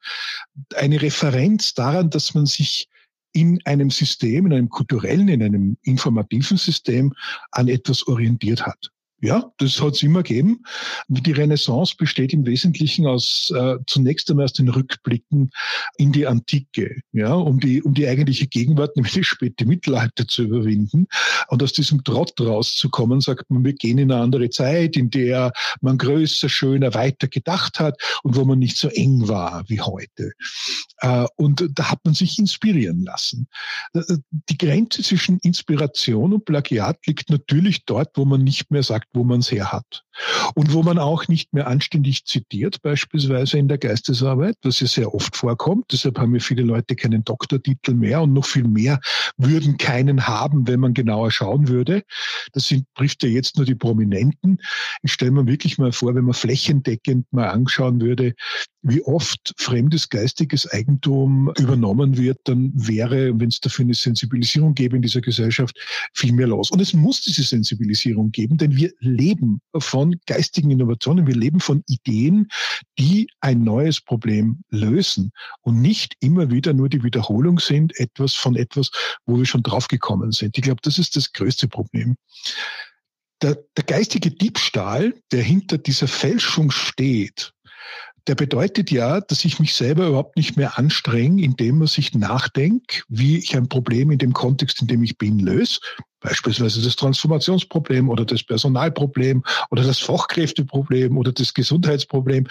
eine 0.77 1.01
Referenz 1.01 1.75
daran, 1.75 2.11
dass 2.11 2.35
man 2.35 2.47
sich 2.47 2.89
in 3.33 3.61
einem 3.65 3.91
System, 3.91 4.47
in 4.47 4.53
einem 4.53 4.69
kulturellen, 4.69 5.29
in 5.29 5.43
einem 5.43 5.77
informativen 5.83 6.57
System 6.57 7.13
an 7.51 7.69
etwas 7.69 8.07
orientiert 8.07 8.65
hat. 8.65 8.91
Ja, 9.25 9.51
das 9.57 9.81
hat 9.81 9.95
es 9.95 10.03
immer 10.03 10.23
gegeben. 10.23 10.63
Die 11.09 11.33
Renaissance 11.33 11.95
besteht 11.97 12.35
im 12.35 12.45
Wesentlichen 12.45 13.07
aus 13.07 13.51
äh, 13.57 13.77
zunächst 13.87 14.31
einmal 14.31 14.45
aus 14.45 14.53
den 14.53 14.69
Rückblicken 14.69 15.51
in 15.97 16.13
die 16.13 16.27
Antike, 16.27 17.01
ja, 17.13 17.33
um 17.33 17.59
die 17.59 17.83
um 17.83 17.95
die 17.95 18.07
eigentliche 18.07 18.47
Gegenwart, 18.47 18.95
nämlich 18.97 19.15
das 19.15 19.25
späte 19.25 19.65
Mittelalter 19.65 20.29
zu 20.29 20.43
überwinden. 20.43 21.07
Und 21.49 21.63
aus 21.63 21.73
diesem 21.73 22.05
Trott 22.05 22.39
rauszukommen, 22.39 23.23
sagt 23.23 23.51
man, 23.51 23.65
wir 23.65 23.73
gehen 23.73 23.97
in 23.97 24.13
eine 24.13 24.21
andere 24.21 24.51
Zeit, 24.51 24.95
in 24.95 25.09
der 25.09 25.53
man 25.81 25.97
größer, 25.97 26.51
schöner, 26.51 26.93
weiter 26.93 27.27
gedacht 27.27 27.81
hat 27.81 27.99
und 28.25 28.37
wo 28.37 28.45
man 28.45 28.59
nicht 28.59 28.77
so 28.77 28.89
eng 28.89 29.27
war 29.27 29.65
wie 29.69 29.81
heute. 29.81 30.33
Äh, 30.99 31.25
und 31.37 31.67
da 31.73 31.91
hat 31.91 32.01
man 32.05 32.13
sich 32.13 32.39
inspirieren 32.39 33.05
lassen. 33.05 33.49
Äh, 33.95 34.03
die 34.51 34.59
Grenze 34.59 35.03
zwischen 35.03 35.39
Inspiration 35.39 36.35
und 36.35 36.45
Plagiat 36.45 37.07
liegt 37.07 37.31
natürlich 37.31 37.87
dort, 37.87 38.11
wo 38.17 38.27
man 38.27 38.45
nicht 38.45 38.71
mehr 38.71 38.83
sagt, 38.83 39.14
wo 39.15 39.25
man 39.25 39.41
es 39.41 39.51
her 39.51 39.73
hat. 39.73 40.05
Und 40.55 40.73
wo 40.73 40.83
man 40.83 40.99
auch 40.99 41.29
nicht 41.29 41.53
mehr 41.53 41.67
anständig 41.67 42.25
zitiert, 42.25 42.83
beispielsweise 42.83 43.59
in 43.59 43.69
der 43.69 43.79
Geistesarbeit, 43.79 44.57
was 44.63 44.81
ja 44.81 44.87
sehr 44.87 45.15
oft 45.15 45.37
vorkommt. 45.37 45.87
Deshalb 45.93 46.19
haben 46.19 46.35
ja 46.35 46.41
viele 46.41 46.63
Leute 46.63 46.97
keinen 46.97 47.25
Doktortitel 47.25 47.95
mehr 47.95 48.23
und 48.23 48.33
noch 48.33 48.47
viel 48.47 48.65
mehr 48.65 49.01
würden 49.37 49.77
keinen 49.77 50.27
haben, 50.27 50.67
wenn 50.67 50.81
man 50.81 50.95
genauer 50.95 51.31
schauen 51.31 51.69
würde. 51.69 52.03
Das 52.53 52.69
sind, 52.69 52.87
trifft 52.95 53.23
ja 53.23 53.29
jetzt 53.29 53.57
nur 53.57 53.67
die 53.67 53.75
Prominenten. 53.75 54.59
Ich 55.03 55.13
stelle 55.13 55.33
mir 55.33 55.47
wirklich 55.47 55.79
mal 55.79 55.93
vor, 55.93 56.15
wenn 56.15 56.25
man 56.25 56.35
flächendeckend 56.35 57.27
mal 57.33 57.49
anschauen 57.49 58.01
würde, 58.01 58.35
wie 58.85 59.03
oft 59.03 59.55
fremdes 59.57 60.11
geistiges 60.11 60.71
Eigentum 60.71 61.53
übernommen 61.59 62.19
wird, 62.19 62.39
dann 62.45 62.71
wäre, 62.75 63.33
wenn 63.41 63.49
es 63.49 63.61
dafür 63.61 63.85
eine 63.85 63.95
Sensibilisierung 63.95 64.75
gäbe 64.75 64.97
in 64.97 65.03
dieser 65.03 65.23
Gesellschaft, 65.23 65.77
viel 66.13 66.33
mehr 66.33 66.47
los. 66.47 66.71
Und 66.71 66.81
es 66.81 66.93
muss 66.93 67.23
diese 67.23 67.43
Sensibilisierung 67.43 68.31
geben, 68.31 68.59
denn 68.59 68.77
wir 68.77 68.93
leben 69.01 69.61
von 69.79 70.04
geistigen 70.27 70.71
Innovationen, 70.71 71.27
wir 71.27 71.35
leben 71.35 71.61
von 71.61 71.83
Ideen, 71.87 72.49
die 72.99 73.29
ein 73.41 73.63
neues 73.63 74.01
Problem 74.01 74.63
lösen 74.71 75.33
und 75.63 75.81
nicht 75.81 76.17
immer 76.21 76.51
wieder 76.51 76.73
nur 76.73 76.89
die 76.89 77.03
Wiederholung 77.03 77.59
sind, 77.59 77.99
etwas 77.99 78.35
von 78.35 78.57
etwas, 78.57 78.91
wo 79.27 79.39
wir 79.39 79.47
schon 79.47 79.63
draufgekommen 79.63 80.33
sind. 80.33 80.57
Ich 80.57 80.65
glaube, 80.65 80.81
das 80.83 80.99
ist 80.99 81.17
das 81.17 81.33
größte 81.33 81.69
Problem. 81.69 82.17
Der, 83.43 83.59
der 83.77 83.85
geistige 83.85 84.31
Diebstahl, 84.31 85.15
der 85.33 85.43
hinter 85.43 85.79
dieser 85.79 86.09
Fälschung 86.09 86.71
steht, 86.71 87.53
der 88.27 88.35
bedeutet 88.35 88.91
ja, 88.91 89.21
dass 89.21 89.45
ich 89.45 89.61
mich 89.61 89.75
selber 89.75 90.07
überhaupt 90.07 90.37
nicht 90.37 90.57
mehr 90.57 90.79
anstrenge, 90.79 91.43
indem 91.43 91.79
man 91.79 91.89
sich 91.89 92.15
nachdenkt, 92.15 93.05
wie 93.09 93.39
ich 93.39 93.55
ein 93.57 93.69
Problem 93.69 94.11
in 94.11 94.19
dem 94.19 94.33
Kontext, 94.33 94.81
in 94.81 94.87
dem 94.87 95.03
ich 95.03 95.19
bin, 95.19 95.39
löse. 95.39 95.81
Beispielsweise 96.25 96.83
das 96.83 96.97
Transformationsproblem 96.97 98.09
oder 98.09 98.25
das 98.25 98.43
Personalproblem 98.43 99.43
oder 99.71 99.83
das 99.83 99.99
Fachkräfteproblem 99.99 101.19
oder 101.19 101.33
das 101.33 101.53
Gesundheitsproblem, 101.53 102.49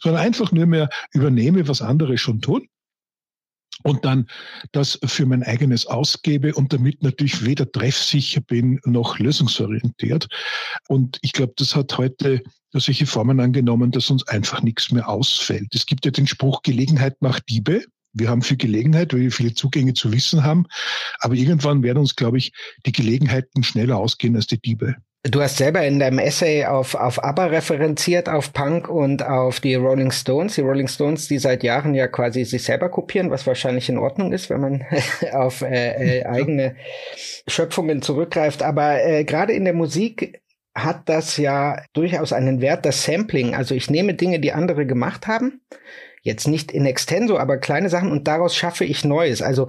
sondern 0.00 0.22
einfach 0.22 0.52
nur 0.52 0.66
mehr 0.66 0.88
übernehme, 1.12 1.66
was 1.66 1.82
andere 1.82 2.18
schon 2.18 2.40
tun 2.40 2.68
und 3.82 4.04
dann 4.04 4.28
das 4.70 4.98
für 5.04 5.26
mein 5.26 5.42
eigenes 5.42 5.86
ausgebe 5.86 6.54
und 6.54 6.72
damit 6.72 7.02
natürlich 7.02 7.44
weder 7.44 7.70
treffsicher 7.70 8.40
bin 8.40 8.80
noch 8.84 9.18
lösungsorientiert. 9.18 10.28
Und 10.88 11.18
ich 11.22 11.32
glaube, 11.32 11.54
das 11.56 11.74
hat 11.74 11.98
heute 11.98 12.42
solche 12.70 13.06
Formen 13.06 13.40
angenommen, 13.40 13.90
dass 13.90 14.08
uns 14.08 14.26
einfach 14.28 14.62
nichts 14.62 14.92
mehr 14.92 15.08
ausfällt. 15.08 15.74
Es 15.74 15.86
gibt 15.86 16.04
ja 16.04 16.12
den 16.12 16.28
Spruch, 16.28 16.62
Gelegenheit 16.62 17.20
macht 17.22 17.48
Diebe. 17.48 17.84
Wir 18.16 18.28
haben 18.28 18.42
viel 18.42 18.56
Gelegenheit, 18.56 19.12
weil 19.12 19.20
wir 19.20 19.32
viele 19.32 19.54
Zugänge 19.54 19.94
zu 19.94 20.12
Wissen 20.12 20.44
haben. 20.44 20.66
Aber 21.20 21.34
irgendwann 21.34 21.82
werden 21.82 21.98
uns, 21.98 22.16
glaube 22.16 22.38
ich, 22.38 22.52
die 22.86 22.92
Gelegenheiten 22.92 23.62
schneller 23.62 23.98
ausgehen 23.98 24.36
als 24.36 24.46
die 24.46 24.60
Diebe. 24.60 24.96
Du 25.30 25.42
hast 25.42 25.56
selber 25.56 25.84
in 25.84 25.98
deinem 25.98 26.20
Essay 26.20 26.64
auf, 26.66 26.94
auf 26.94 27.22
ABBA 27.22 27.46
referenziert, 27.46 28.28
auf 28.28 28.52
Punk 28.52 28.88
und 28.88 29.24
auf 29.24 29.58
die 29.58 29.74
Rolling 29.74 30.12
Stones. 30.12 30.54
Die 30.54 30.60
Rolling 30.60 30.86
Stones, 30.86 31.26
die 31.26 31.38
seit 31.38 31.64
Jahren 31.64 31.94
ja 31.94 32.06
quasi 32.06 32.44
sich 32.44 32.62
selber 32.62 32.88
kopieren, 32.90 33.30
was 33.30 33.46
wahrscheinlich 33.46 33.88
in 33.88 33.98
Ordnung 33.98 34.32
ist, 34.32 34.50
wenn 34.50 34.60
man 34.60 34.84
auf 35.32 35.62
äh, 35.62 36.20
äh, 36.20 36.26
eigene 36.26 36.76
Schöpfungen 37.48 38.02
zurückgreift. 38.02 38.62
Aber 38.62 39.02
äh, 39.02 39.24
gerade 39.24 39.52
in 39.52 39.64
der 39.64 39.74
Musik 39.74 40.42
hat 40.76 41.08
das 41.08 41.38
ja 41.38 41.82
durchaus 41.92 42.32
einen 42.32 42.60
Wert, 42.60 42.84
das 42.84 43.02
Sampling. 43.02 43.54
Also 43.54 43.74
ich 43.74 43.90
nehme 43.90 44.14
Dinge, 44.14 44.38
die 44.38 44.52
andere 44.52 44.86
gemacht 44.86 45.26
haben, 45.26 45.60
jetzt 46.26 46.48
nicht 46.48 46.72
in 46.72 46.84
extenso, 46.84 47.38
aber 47.38 47.56
kleine 47.56 47.88
Sachen 47.88 48.10
und 48.10 48.28
daraus 48.28 48.54
schaffe 48.54 48.84
ich 48.84 49.04
Neues. 49.04 49.40
Also 49.40 49.68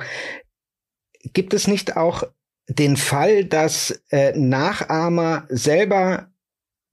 gibt 1.34 1.54
es 1.54 1.68
nicht 1.68 1.96
auch 1.96 2.24
den 2.68 2.98
Fall, 2.98 3.46
dass 3.46 4.02
äh, 4.10 4.38
Nachahmer 4.38 5.46
selber 5.50 6.28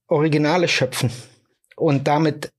Originale 0.06 0.68
schöpfen 0.68 1.11
und 1.76 2.06
damit 2.06 2.52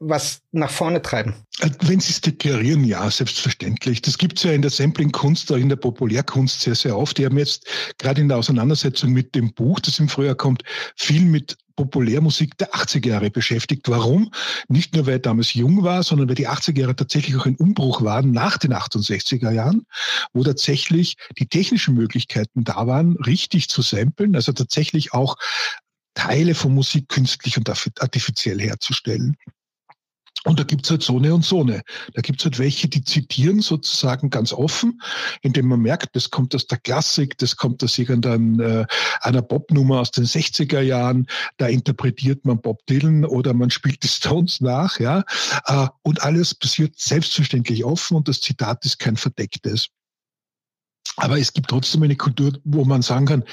was 0.00 0.40
nach 0.50 0.70
vorne 0.70 1.00
treiben? 1.00 1.34
Wenn 1.80 2.00
Sie 2.00 2.10
es 2.10 2.20
deklarieren, 2.20 2.82
ja, 2.84 3.08
selbstverständlich. 3.08 4.02
Das 4.02 4.18
gibt 4.18 4.38
es 4.38 4.44
ja 4.44 4.52
in 4.52 4.62
der 4.62 4.70
Sampling-Kunst, 4.70 5.52
auch 5.52 5.56
in 5.56 5.68
der 5.68 5.76
Populärkunst 5.76 6.60
sehr, 6.60 6.74
sehr 6.74 6.98
oft. 6.98 7.18
Die 7.18 7.24
haben 7.24 7.38
jetzt 7.38 7.66
gerade 7.98 8.20
in 8.20 8.28
der 8.28 8.38
Auseinandersetzung 8.38 9.12
mit 9.12 9.34
dem 9.36 9.52
Buch, 9.54 9.78
das 9.78 10.00
im 10.00 10.08
Frühjahr 10.08 10.34
kommt, 10.34 10.64
viel 10.96 11.24
mit 11.24 11.56
Populärmusik 11.74 12.56
der 12.58 12.72
80er 12.72 13.08
Jahre 13.08 13.30
beschäftigt. 13.30 13.88
Warum? 13.88 14.30
Nicht 14.68 14.94
nur, 14.94 15.06
weil 15.06 15.14
er 15.14 15.18
damals 15.18 15.54
jung 15.54 15.82
war, 15.82 16.02
sondern 16.02 16.28
weil 16.28 16.34
die 16.34 16.48
80er 16.48 16.80
Jahre 16.80 16.96
tatsächlich 16.96 17.36
auch 17.36 17.46
ein 17.46 17.56
Umbruch 17.56 18.02
waren 18.02 18.30
nach 18.30 18.58
den 18.58 18.72
68er 18.72 19.50
Jahren, 19.50 19.86
wo 20.32 20.44
tatsächlich 20.44 21.16
die 21.38 21.46
technischen 21.46 21.94
Möglichkeiten 21.94 22.64
da 22.64 22.86
waren, 22.86 23.16
richtig 23.16 23.68
zu 23.68 23.82
samplen, 23.82 24.36
also 24.36 24.52
tatsächlich 24.52 25.12
auch 25.12 25.36
Teile 26.14 26.54
von 26.54 26.74
Musik 26.74 27.08
künstlich 27.08 27.56
und 27.56 27.68
artifiziell 27.68 28.60
herzustellen. 28.60 29.36
Und 30.44 30.58
da 30.58 30.64
gibt's 30.64 30.90
halt 30.90 31.02
so 31.02 31.18
eine 31.18 31.34
und 31.34 31.44
so 31.44 31.60
eine. 31.60 31.82
Da 32.14 32.20
gibt's 32.20 32.44
halt 32.44 32.58
welche, 32.58 32.88
die 32.88 33.04
zitieren 33.04 33.60
sozusagen 33.60 34.28
ganz 34.28 34.52
offen, 34.52 35.00
indem 35.42 35.68
man 35.68 35.80
merkt, 35.80 36.16
das 36.16 36.30
kommt 36.30 36.54
aus 36.54 36.66
der 36.66 36.78
Klassik, 36.78 37.38
das 37.38 37.56
kommt 37.56 37.84
aus 37.84 37.96
irgendeiner 37.96 38.80
äh, 38.80 38.86
einer 39.20 39.42
Popnummer 39.42 40.00
aus 40.00 40.10
den 40.10 40.24
60er 40.24 40.80
Jahren, 40.80 41.28
da 41.58 41.68
interpretiert 41.68 42.44
man 42.44 42.60
Bob 42.60 42.84
Dylan 42.86 43.24
oder 43.24 43.54
man 43.54 43.70
spielt 43.70 44.02
die 44.02 44.08
Stones 44.08 44.60
nach, 44.60 44.98
ja. 44.98 45.22
Äh, 45.66 45.86
und 46.02 46.22
alles 46.22 46.56
passiert 46.56 46.98
selbstverständlich 46.98 47.84
offen 47.84 48.16
und 48.16 48.26
das 48.26 48.40
Zitat 48.40 48.84
ist 48.84 48.98
kein 48.98 49.16
verdecktes. 49.16 49.88
Aber 51.16 51.38
es 51.38 51.52
gibt 51.52 51.70
trotzdem 51.70 52.02
eine 52.02 52.16
Kultur, 52.16 52.58
wo 52.64 52.84
man 52.84 53.02
sagen 53.02 53.26
kann, 53.26 53.44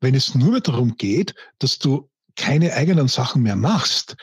wenn 0.00 0.14
es 0.14 0.34
nur 0.34 0.60
darum 0.60 0.96
geht, 0.96 1.34
dass 1.58 1.78
du 1.78 2.10
keine 2.36 2.74
eigenen 2.74 3.08
Sachen 3.08 3.42
mehr 3.42 3.56
machst, 3.56 4.16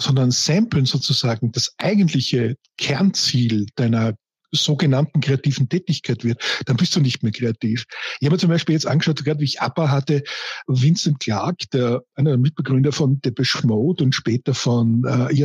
sondern 0.00 0.30
Samplen 0.30 0.86
sozusagen 0.86 1.52
das 1.52 1.74
eigentliche 1.78 2.56
Kernziel 2.76 3.66
deiner 3.74 4.14
sogenannten 4.50 5.20
kreativen 5.20 5.68
Tätigkeit 5.68 6.24
wird, 6.24 6.42
dann 6.66 6.76
bist 6.76 6.96
du 6.96 7.00
nicht 7.00 7.22
mehr 7.22 7.32
kreativ. 7.32 7.84
Ich 8.18 8.26
habe 8.26 8.34
mir 8.34 8.38
zum 8.40 8.48
Beispiel 8.48 8.74
jetzt 8.74 8.86
angeschaut, 8.86 9.22
gerade 9.24 9.40
wie 9.40 9.44
ich 9.44 9.60
ABBA 9.60 9.90
hatte, 9.90 10.22
Vincent 10.66 11.20
Clark, 11.20 11.70
der, 11.72 12.02
einer 12.14 12.30
der 12.30 12.38
Mitbegründer 12.38 12.92
von 12.92 13.20
Depeche 13.20 13.66
Mode 13.66 14.04
und 14.04 14.14
später 14.14 14.54
von 14.54 15.04
äh, 15.04 15.34
ein 15.34 15.36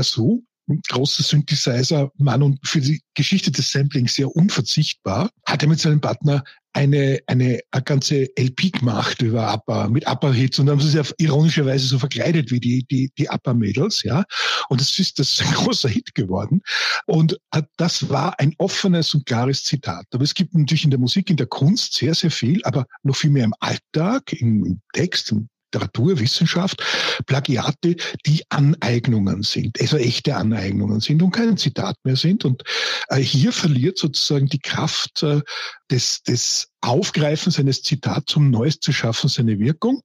großer 0.89 1.23
Synthesizer-Mann 1.23 2.43
und 2.43 2.59
für 2.65 2.81
die 2.81 3.01
Geschichte 3.15 3.51
des 3.51 3.71
Samplings 3.71 4.15
sehr 4.15 4.33
unverzichtbar, 4.35 5.29
hat 5.45 5.61
er 5.61 5.69
mit 5.69 5.79
seinem 5.79 6.01
Partner 6.01 6.43
eine, 6.73 7.19
eine, 7.27 7.59
eine 7.71 7.83
ganze 7.83 8.27
LP 8.37 8.73
gemacht 8.79 9.21
über 9.21 9.47
ABBA, 9.47 9.89
mit 9.89 10.07
ABBA-Hits 10.07 10.59
und 10.59 10.69
haben 10.69 10.81
sie 10.81 10.89
sich 10.89 11.13
ironischerweise 11.19 11.85
so 11.85 11.99
verkleidet 11.99 12.49
wie 12.51 12.59
die, 12.59 12.83
die, 12.89 13.11
die 13.17 13.29
ABBA-Mädels, 13.29 14.03
ja. 14.03 14.23
Und 14.69 14.81
das 14.81 14.97
ist, 14.97 15.19
das 15.19 15.33
ist 15.33 15.41
ein 15.41 15.53
großer 15.53 15.89
Hit 15.89 16.15
geworden. 16.15 16.61
Und 17.05 17.37
das 17.77 18.09
war 18.09 18.39
ein 18.39 18.55
offenes 18.57 19.13
und 19.13 19.25
klares 19.25 19.63
Zitat. 19.63 20.05
Aber 20.11 20.23
es 20.23 20.33
gibt 20.33 20.55
natürlich 20.55 20.83
in 20.83 20.89
der 20.89 20.99
Musik, 20.99 21.29
in 21.29 21.37
der 21.37 21.47
Kunst 21.47 21.93
sehr, 21.93 22.15
sehr 22.15 22.31
viel, 22.31 22.61
aber 22.63 22.85
noch 23.03 23.15
viel 23.15 23.29
mehr 23.29 23.45
im 23.45 23.53
Alltag, 23.59 24.33
im 24.33 24.81
Text, 24.93 25.31
im 25.31 25.49
Literatur, 25.73 26.19
Wissenschaft, 26.19 26.83
Plagiate, 27.25 27.95
die 28.25 28.43
Aneignungen 28.49 29.43
sind, 29.43 29.79
also 29.81 29.97
echte 29.97 30.35
Aneignungen 30.35 30.99
sind 30.99 31.21
und 31.21 31.31
kein 31.31 31.57
Zitat 31.57 31.97
mehr 32.03 32.15
sind. 32.15 32.45
Und 32.45 32.63
äh, 33.09 33.17
hier 33.17 33.51
verliert 33.51 33.97
sozusagen 33.97 34.47
die 34.47 34.59
Kraft 34.59 35.23
äh, 35.23 35.41
des, 35.89 36.21
des 36.23 36.69
Aufgreifens 36.81 37.59
eines 37.59 37.81
Zitats, 37.81 38.35
um 38.35 38.51
Neues 38.51 38.79
zu 38.79 38.93
schaffen, 38.93 39.29
seine 39.29 39.57
Wirkung. 39.59 40.01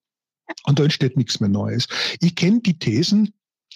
Und 0.65 0.79
da 0.79 0.85
entsteht 0.85 1.17
nichts 1.17 1.41
mehr 1.41 1.51
Neues. 1.51 1.89
Ich 2.21 2.35
kenne 2.35 2.61
die 2.61 2.79
Thesen, 2.79 3.35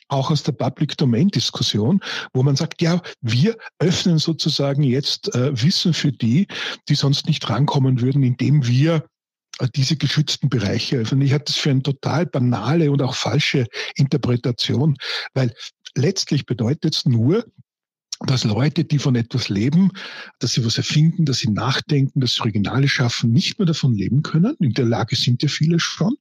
auch 0.09 0.31
aus 0.31 0.43
der 0.43 0.53
Public 0.53 0.97
Domain 0.97 1.29
Diskussion, 1.29 2.01
wo 2.33 2.43
man 2.43 2.57
sagt, 2.57 2.83
ja, 2.83 3.01
wir 3.21 3.57
öffnen 3.79 4.19
sozusagen 4.19 4.83
jetzt 4.83 5.35
äh, 5.35 5.63
Wissen 5.63 5.95
für 5.95 6.13
die, 6.13 6.47
die 6.89 6.95
sonst 6.95 7.27
nicht 7.27 7.49
rankommen 7.49 8.01
würden, 8.01 8.23
indem 8.23 8.67
wir 8.67 9.05
diese 9.75 9.97
geschützten 9.97 10.49
Bereiche. 10.49 10.99
Also 10.99 11.17
ich 11.17 11.33
halte 11.33 11.47
das 11.47 11.57
für 11.57 11.71
eine 11.71 11.83
total 11.83 12.27
banale 12.27 12.91
und 12.91 13.03
auch 13.03 13.15
falsche 13.15 13.67
Interpretation, 13.97 14.97
weil 15.35 15.55
letztlich 15.95 16.47
bedeutet 16.47 16.97
es 16.97 17.05
nur, 17.05 17.45
dass 18.27 18.45
Leute, 18.45 18.85
die 18.85 18.99
von 18.99 19.17
etwas 19.17 19.49
leben, 19.49 19.91
dass 20.39 20.53
sie 20.53 20.65
was 20.65 20.79
erfinden, 20.79 21.25
dass 21.25 21.39
sie 21.39 21.51
nachdenken, 21.51 22.21
dass 22.21 22.35
sie 22.35 22.43
Originale 22.43 22.89
schaffen, 22.89 23.33
nicht 23.33 23.59
mehr 23.59 23.67
davon 23.67 23.95
leben 23.95 24.23
können. 24.23 24.55
In 24.61 24.75
der 24.75 24.85
Lage 24.85 25.17
sind 25.17 25.43
ja 25.43 25.49
viele 25.49 25.81
schon. 25.81 26.15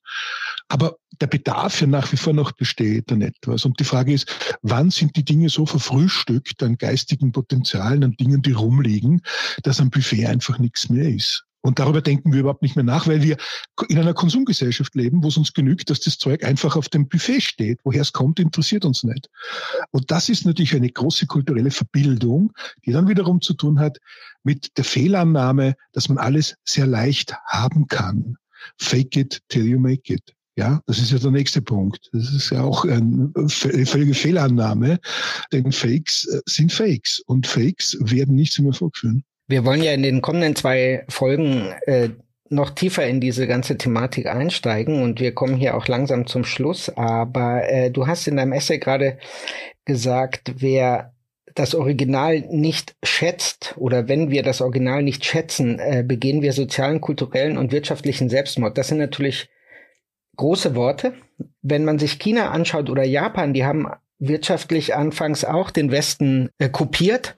Aber 0.68 0.98
der 1.20 1.28
Bedarf 1.28 1.82
ja 1.82 1.88
nach 1.88 2.12
wie 2.12 2.18
vor 2.18 2.34
noch 2.34 2.54
besteht 2.54 3.12
an 3.12 3.22
etwas. 3.22 3.66
Und 3.66 3.80
die 3.80 3.84
Frage 3.84 4.14
ist, 4.14 4.58
wann 4.62 4.90
sind 4.90 5.16
die 5.16 5.26
Dinge 5.26 5.50
so 5.50 5.66
verfrühstückt 5.66 6.64
an 6.64 6.78
geistigen 6.78 7.32
Potenzialen, 7.32 8.04
an 8.04 8.14
Dingen, 8.14 8.42
die 8.42 8.54
rumliegen, 8.54 9.22
dass 9.64 9.80
am 9.80 9.90
Buffet 9.92 10.26
einfach 10.26 10.58
nichts 10.58 10.90
mehr 10.90 11.10
ist? 11.10 11.46
Und 11.62 11.77
darüber 11.80 12.01
denken 12.01 12.34
wir 12.34 12.39
überhaupt 12.41 12.63
nicht 12.63 12.75
mehr 12.75 12.84
nach, 12.84 13.08
weil 13.08 13.22
wir 13.22 13.38
in 13.88 14.00
einer 14.00 14.13
Konsumgesellschaft 14.13 14.96
leben, 14.96 15.24
wo 15.24 15.27
es 15.27 15.38
uns 15.38 15.53
genügt, 15.53 15.89
dass 15.89 16.00
das 16.00 16.18
Zeug 16.18 16.44
einfach 16.44 16.75
auf 16.75 16.89
dem 16.89 17.08
Buffet 17.08 17.41
steht. 17.41 17.80
Woher 17.84 18.01
es 18.01 18.13
kommt, 18.13 18.39
interessiert 18.39 18.84
uns 18.84 19.03
nicht. 19.03 19.30
Und 19.91 20.10
das 20.10 20.30
ist 20.30 20.46
natürlich 20.46 20.75
eine 20.75 20.89
große 20.89 21.27
kulturelle 21.27 21.72
Verbildung, 21.72 22.51
die 22.86 22.91
dann 22.91 23.08
wiederum 23.08 23.41
zu 23.41 23.53
tun 23.53 23.80
hat 23.80 24.00
mit 24.44 24.77
der 24.77 24.84
Fehlannahme, 24.84 25.75
dass 25.94 26.10
man 26.10 26.18
alles 26.18 26.56
sehr 26.65 26.88
leicht 26.88 27.36
haben 27.46 27.88
kann. 27.88 28.38
Fake 28.77 29.15
it 29.15 29.41
till 29.48 29.65
you 29.65 29.80
make 29.80 30.12
it. 30.12 30.34
Ja, 30.58 30.82
das 30.86 31.00
ist 31.00 31.12
ja 31.12 31.18
der 31.18 31.32
nächste 31.32 31.62
Punkt. 31.62 32.10
Das 32.12 32.34
ist 32.34 32.50
ja 32.50 32.62
auch 32.62 32.84
eine 32.84 33.32
völlige 33.48 34.13
Fehlannahme, 34.13 35.00
denn 35.51 35.72
Fakes 35.72 36.25
äh, 36.25 36.41
sind 36.46 36.74
Fakes 36.74 37.20
und 37.20 37.48
Fakes 37.48 37.98
werden 38.01 38.36
nicht 38.36 38.53
zum 38.53 38.66
Erfolg 38.66 38.98
führen. 38.98 39.24
Wir 39.48 39.66
wollen 39.66 39.84
ja 39.84 39.92
in 39.92 40.04
den 40.04 40.22
kommenden 40.22 40.56
zwei 40.56 41.04
Folgen 41.10 41.74
äh, 41.86 42.10
noch 42.51 42.72
tiefer 42.72 43.08
in 43.08 43.22
diese 43.22 43.48
ganze 43.48 43.77
Thematik 43.77 44.27
einsteigen 44.27 45.01
und 45.01 45.20
wir 45.20 45.34
kommen 45.34 45.56
hier 45.56 45.75
auch 45.75 45.88
langsam 45.88 46.27
zum 46.27 46.44
Schluss. 46.44 46.90
Aber 46.90 47.68
äh, 47.70 47.92
du 47.92 48.08
hast 48.08 48.27
in 48.27 48.36
deinem 48.38 48.51
Essay 48.51 48.77
gerade 48.77 49.18
gesagt, 49.86 50.56
wer 50.58 51.14
das 51.56 51.75
Original 51.75 52.42
nicht 52.42 52.96
schätzt 53.04 53.75
oder 53.77 54.08
wenn 54.08 54.32
wir 54.32 54.44
das 54.44 54.62
Original 54.62 55.04
nicht 55.04 55.25
schätzen, 55.25 55.80
äh, 55.80 56.04
begehen 56.06 56.42
wir 56.42 56.54
sozialen, 56.54 57.01
kulturellen 57.01 57.58
und 57.58 57.72
wirtschaftlichen 57.72 58.30
Selbstmord. 58.30 58.77
Das 58.77 58.90
sind 58.90 59.00
natürlich 59.00 59.50
große 60.36 60.75
Worte. 60.75 61.14
Wenn 61.62 61.86
man 61.86 62.00
sich 62.00 62.20
China 62.20 62.51
anschaut 62.51 62.90
oder 62.90 63.04
Japan, 63.04 63.54
die 63.54 63.66
haben 63.66 63.88
wirtschaftlich 64.20 64.96
anfangs 64.96 65.46
auch 65.46 65.72
den 65.72 65.92
Westen 65.92 66.50
äh, 66.58 66.70
kopiert 66.70 67.36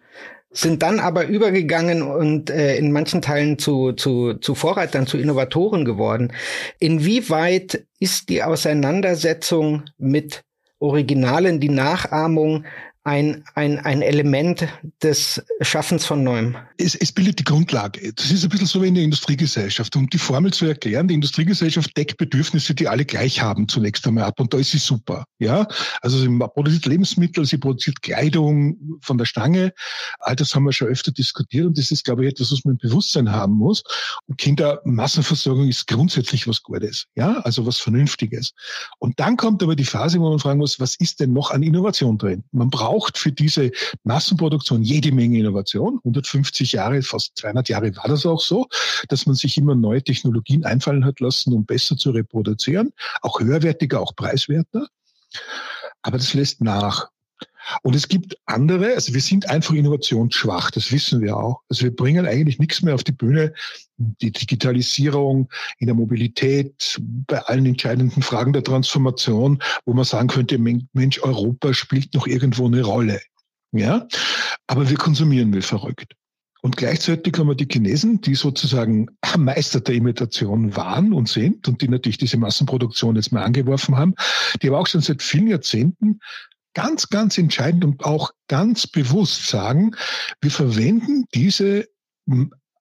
sind 0.54 0.84
dann 0.84 1.00
aber 1.00 1.26
übergegangen 1.26 2.04
und 2.04 2.50
äh, 2.50 2.78
in 2.78 2.92
manchen 2.92 3.22
Teilen 3.22 3.58
zu, 3.58 3.94
zu, 3.94 4.36
zu 4.36 4.56
Vorreitern, 4.56 5.08
zu 5.08 5.18
Innovatoren 5.18 5.84
geworden. 5.84 6.32
Inwieweit 6.80 7.86
ist 8.00 8.30
die 8.30 8.44
Auseinandersetzung 8.44 9.84
mit 9.98 10.44
Originalen, 10.80 11.60
die 11.60 11.70
Nachahmung 11.70 12.66
ein, 13.06 13.44
ein, 13.56 13.80
ein 13.80 14.02
Element 14.02 14.68
des 15.02 15.44
Schaffens 15.62 16.06
von 16.06 16.24
Neuem. 16.24 16.56
Es, 16.78 16.96
es 16.96 17.12
bildet 17.12 17.40
die 17.40 17.44
Grundlage. 17.44 18.14
Das 18.14 18.32
ist 18.32 18.44
ein 18.44 18.50
bisschen 18.50 18.68
so 18.68 18.82
wie 18.82 18.88
in 18.88 18.96
der 18.96 19.04
Industriegesellschaft. 19.04 19.96
Um 19.98 20.10
die 20.10 20.18
Formel 20.18 20.54
zu 20.54 20.66
erklären, 20.66 21.10
die 21.10 21.16
Industriegesellschaft 21.16 21.96
deckt 21.98 22.18
Bedürfnisse, 22.18 22.74
die 22.74 22.88
alle 22.88 23.04
gleich 23.04 23.42
haben, 23.42 23.68
zunächst 23.68 24.08
einmal 24.08 24.24
ab. 24.24 24.40
Und 24.40 24.54
da 24.54 24.58
ist 24.58 24.72
sie 24.72 24.78
super. 24.78 25.26
Ja, 25.38 25.68
also 26.02 26.18
sie 26.18 26.30
produziert 26.30 26.86
Lebensmittel, 26.86 27.46
sie 27.46 27.58
produziert 27.58 28.02
Kleidung 28.02 29.00
von 29.02 29.18
der 29.18 29.26
Stange. 29.26 29.74
All 30.20 30.38
das 30.38 30.56
haben 30.56 30.64
wir 30.64 30.72
schon 30.72 30.88
öfter 30.88 31.12
diskutiert. 31.12 31.66
Und 31.66 31.78
das 31.78 31.92
ist, 31.92 32.06
glaube 32.06 32.24
ich, 32.24 32.32
etwas, 32.32 32.54
was 32.54 32.64
man 32.64 32.76
im 32.76 32.78
Bewusstsein 32.78 33.32
haben 33.32 33.54
muss. 33.54 33.84
Und 34.28 34.38
Kindermassenversorgung 34.38 35.68
ist 35.68 35.88
grundsätzlich 35.88 36.48
was 36.48 36.64
Gutes. 36.64 37.08
Ja, 37.16 37.40
also 37.42 37.66
was 37.66 37.80
Vernünftiges. 37.80 38.54
Und 39.00 39.20
dann 39.20 39.36
kommt 39.36 39.62
aber 39.62 39.76
die 39.76 39.84
Phase, 39.84 40.20
wo 40.22 40.30
man 40.30 40.40
fragen 40.40 40.60
muss, 40.60 40.80
was 40.80 40.96
ist 40.96 41.20
denn 41.20 41.34
noch 41.34 41.52
an 41.52 41.64
Innovation 41.64 42.18
drin? 42.18 42.46
Man 42.54 42.70
braucht 42.70 42.93
braucht 42.94 43.18
für 43.18 43.32
diese 43.32 43.72
Massenproduktion 44.04 44.84
jede 44.84 45.12
Menge 45.12 45.40
Innovation. 45.40 45.98
150 46.04 46.74
Jahre, 46.74 47.02
fast 47.02 47.36
200 47.38 47.68
Jahre 47.70 47.96
war 47.96 48.08
das 48.08 48.24
auch 48.24 48.40
so, 48.40 48.68
dass 49.10 49.26
man 49.26 49.36
sich 49.36 49.58
immer 49.58 49.74
neue 49.74 50.04
Technologien 50.04 50.64
einfallen 50.64 51.04
hat 51.04 51.20
lassen, 51.20 51.54
um 51.54 51.66
besser 51.66 51.98
zu 51.98 52.12
reproduzieren, 52.12 52.94
auch 53.24 53.40
höherwertiger, 53.40 54.00
auch 54.00 54.16
preiswerter. 54.16 54.88
Aber 56.04 56.18
das 56.18 56.36
lässt 56.36 56.62
nach. 56.62 57.10
Und 57.82 57.96
es 57.96 58.08
gibt 58.08 58.38
andere, 58.46 58.94
also 58.94 59.14
wir 59.14 59.22
sind 59.22 59.50
einfach 59.50 59.74
innovationsschwach, 59.74 60.72
das 60.72 60.92
wissen 60.92 61.22
wir 61.22 61.38
auch. 61.38 61.62
Also 61.70 61.84
wir 61.84 61.96
bringen 61.96 62.26
eigentlich 62.26 62.60
nichts 62.60 62.82
mehr 62.82 62.96
auf 62.96 63.04
die 63.04 63.12
Bühne. 63.12 63.54
Die 63.98 64.32
Digitalisierung 64.32 65.50
in 65.78 65.88
der 65.88 65.96
Mobilität, 65.96 67.00
bei 67.02 67.40
allen 67.40 67.66
entscheidenden 67.66 68.22
Fragen 68.22 68.54
der 68.54 68.64
Transformation, 68.64 69.62
wo 69.86 69.94
man 69.94 70.06
sagen 70.06 70.28
könnte, 70.28 70.58
Mensch, 70.58 71.20
Europa 71.22 71.74
spielt 71.74 72.14
noch 72.14 72.28
irgendwo 72.28 72.66
eine 72.66 72.82
Rolle. 72.82 73.22
Ja, 73.72 74.08
aber 74.68 74.90
wir 74.90 74.98
konsumieren 74.98 75.54
wie 75.54 75.62
verrückt. 75.62 76.16
Und 76.62 76.78
gleichzeitig 76.78 77.38
haben 77.38 77.48
wir 77.48 77.56
die 77.56 77.68
Chinesen, 77.70 78.22
die 78.22 78.36
sozusagen 78.36 79.08
Meister 79.38 79.82
der 79.82 79.96
Imitation 79.96 80.76
waren 80.78 81.12
und 81.12 81.28
sind 81.28 81.68
und 81.68 81.82
die 81.82 81.90
natürlich 81.90 82.18
diese 82.18 82.38
Massenproduktion 82.38 83.18
jetzt 83.18 83.34
mal 83.34 83.44
angeworfen 83.44 83.98
haben, 83.98 84.16
die 84.62 84.70
aber 84.70 84.80
auch 84.80 84.88
schon 84.88 85.02
seit 85.02 85.22
vielen 85.22 85.48
Jahrzehnten 85.48 86.22
ganz, 86.74 87.10
ganz 87.10 87.38
entscheidend 87.38 87.86
und 87.86 88.04
auch 88.04 88.32
ganz 88.48 88.88
bewusst 88.88 89.48
sagen, 89.48 89.96
wir 90.42 90.52
verwenden 90.52 91.26
diese 91.34 91.88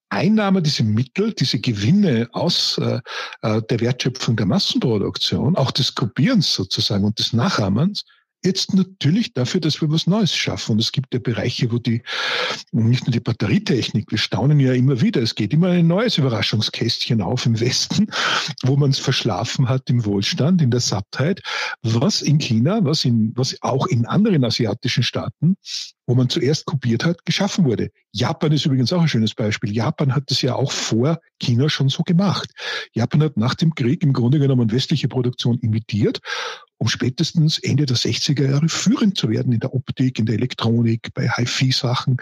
Einnahme, 0.08 0.62
diese 0.62 0.84
Mittel, 0.84 1.32
diese 1.32 1.58
Gewinne 1.58 2.28
aus 2.32 2.78
äh, 2.78 3.00
äh, 3.42 3.62
der 3.62 3.80
Wertschöpfung 3.80 4.36
der 4.36 4.46
Massenproduktion, 4.46 5.56
auch 5.56 5.70
des 5.70 5.94
Kopierens 5.94 6.54
sozusagen 6.54 7.04
und 7.04 7.18
des 7.18 7.32
Nachahmens, 7.32 8.04
Jetzt 8.44 8.74
natürlich 8.74 9.34
dafür, 9.34 9.60
dass 9.60 9.80
wir 9.80 9.90
was 9.90 10.08
Neues 10.08 10.34
schaffen. 10.34 10.72
Und 10.72 10.80
es 10.80 10.90
gibt 10.90 11.14
ja 11.14 11.20
Bereiche, 11.20 11.70
wo 11.70 11.78
die, 11.78 12.02
nicht 12.72 13.06
nur 13.06 13.12
die 13.12 13.20
Batterietechnik, 13.20 14.10
wir 14.10 14.18
staunen 14.18 14.58
ja 14.58 14.72
immer 14.72 15.00
wieder, 15.00 15.22
es 15.22 15.36
geht 15.36 15.52
immer 15.52 15.68
ein 15.68 15.86
neues 15.86 16.18
Überraschungskästchen 16.18 17.22
auf 17.22 17.46
im 17.46 17.60
Westen, 17.60 18.08
wo 18.62 18.76
man 18.76 18.90
es 18.90 18.98
verschlafen 18.98 19.68
hat 19.68 19.88
im 19.90 20.04
Wohlstand, 20.04 20.60
in 20.60 20.72
der 20.72 20.80
Sattheit, 20.80 21.40
was 21.82 22.20
in 22.20 22.38
China, 22.38 22.80
was 22.82 23.04
in, 23.04 23.32
was 23.36 23.56
auch 23.62 23.86
in 23.86 24.06
anderen 24.06 24.44
asiatischen 24.44 25.04
Staaten, 25.04 25.56
wo 26.06 26.14
man 26.14 26.28
zuerst 26.28 26.64
kopiert 26.64 27.04
hat, 27.04 27.24
geschaffen 27.24 27.64
wurde. 27.64 27.90
Japan 28.12 28.52
ist 28.52 28.66
übrigens 28.66 28.92
auch 28.92 29.02
ein 29.02 29.08
schönes 29.08 29.34
Beispiel. 29.34 29.72
Japan 29.72 30.14
hat 30.14 30.24
das 30.30 30.42
ja 30.42 30.54
auch 30.54 30.72
vor 30.72 31.20
China 31.40 31.68
schon 31.68 31.88
so 31.88 32.02
gemacht. 32.02 32.50
Japan 32.92 33.22
hat 33.22 33.36
nach 33.36 33.54
dem 33.54 33.74
Krieg 33.74 34.02
im 34.02 34.12
Grunde 34.12 34.38
genommen 34.38 34.72
westliche 34.72 35.08
Produktion 35.08 35.58
imitiert 35.60 36.20
um 36.82 36.88
spätestens 36.88 37.60
Ende 37.60 37.86
der 37.86 37.96
60er 37.96 38.50
Jahre 38.50 38.68
führend 38.68 39.16
zu 39.16 39.30
werden 39.30 39.52
in 39.52 39.60
der 39.60 39.72
Optik, 39.72 40.18
in 40.18 40.26
der 40.26 40.34
Elektronik, 40.34 41.14
bei 41.14 41.28
HiFi-Sachen, 41.28 42.16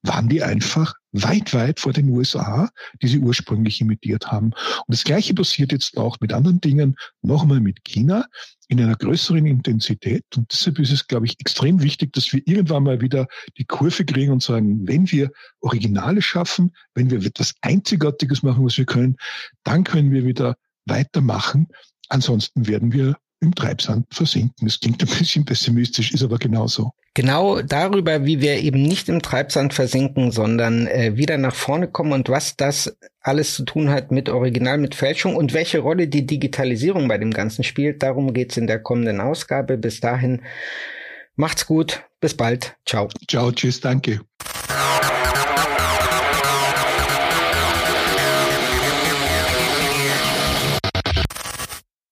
waren 0.00 0.30
die 0.30 0.42
einfach 0.42 0.94
weit, 1.22 1.54
weit 1.54 1.80
vor 1.80 1.92
den 1.92 2.08
USA, 2.10 2.70
die 3.02 3.08
sie 3.08 3.18
ursprünglich 3.18 3.80
imitiert 3.80 4.28
haben. 4.28 4.46
Und 4.46 4.88
das 4.88 5.04
Gleiche 5.04 5.34
passiert 5.34 5.72
jetzt 5.72 5.96
auch 5.96 6.18
mit 6.20 6.32
anderen 6.32 6.60
Dingen, 6.60 6.96
nochmal 7.22 7.60
mit 7.60 7.84
China 7.84 8.26
in 8.68 8.80
einer 8.80 8.96
größeren 8.96 9.46
Intensität. 9.46 10.24
Und 10.36 10.52
deshalb 10.52 10.78
ist 10.78 10.92
es, 10.92 11.06
glaube 11.06 11.26
ich, 11.26 11.38
extrem 11.40 11.82
wichtig, 11.82 12.12
dass 12.12 12.32
wir 12.32 12.42
irgendwann 12.46 12.82
mal 12.82 13.00
wieder 13.00 13.26
die 13.58 13.64
Kurve 13.64 14.04
kriegen 14.04 14.32
und 14.32 14.42
sagen, 14.42 14.86
wenn 14.86 15.10
wir 15.10 15.30
Originale 15.60 16.22
schaffen, 16.22 16.72
wenn 16.94 17.10
wir 17.10 17.24
etwas 17.24 17.54
Einzigartiges 17.60 18.42
machen, 18.42 18.64
was 18.64 18.76
wir 18.78 18.86
können, 18.86 19.16
dann 19.62 19.84
können 19.84 20.10
wir 20.10 20.24
wieder 20.24 20.56
weitermachen. 20.84 21.68
Ansonsten 22.08 22.66
werden 22.66 22.92
wir 22.92 23.16
im 23.40 23.54
Treibsand 23.54 24.06
versinken. 24.12 24.66
Das 24.66 24.80
klingt 24.80 25.02
ein 25.02 25.08
bisschen 25.08 25.44
pessimistisch, 25.44 26.12
ist 26.12 26.22
aber 26.22 26.38
genauso. 26.38 26.92
Genau 27.14 27.62
darüber, 27.62 28.24
wie 28.26 28.40
wir 28.40 28.58
eben 28.58 28.82
nicht 28.82 29.08
im 29.08 29.22
Treibsand 29.22 29.72
versinken, 29.72 30.32
sondern 30.32 30.86
äh, 30.86 31.16
wieder 31.16 31.38
nach 31.38 31.54
vorne 31.54 31.88
kommen 31.88 32.12
und 32.12 32.28
was 32.28 32.56
das 32.56 32.96
alles 33.20 33.54
zu 33.54 33.64
tun 33.64 33.88
hat 33.90 34.10
mit 34.10 34.28
Original, 34.28 34.78
mit 34.78 34.94
Fälschung 34.94 35.34
und 35.34 35.54
welche 35.54 35.78
Rolle 35.78 36.08
die 36.08 36.26
Digitalisierung 36.26 37.08
bei 37.08 37.18
dem 37.18 37.32
Ganzen 37.32 37.64
spielt. 37.64 38.02
Darum 38.02 38.34
geht's 38.34 38.56
in 38.56 38.66
der 38.66 38.80
kommenden 38.80 39.20
Ausgabe. 39.20 39.78
Bis 39.78 40.00
dahin, 40.00 40.42
macht's 41.36 41.66
gut, 41.66 42.04
bis 42.20 42.34
bald, 42.34 42.76
ciao. 42.84 43.08
Ciao, 43.28 43.50
tschüss, 43.50 43.80
danke. 43.80 44.20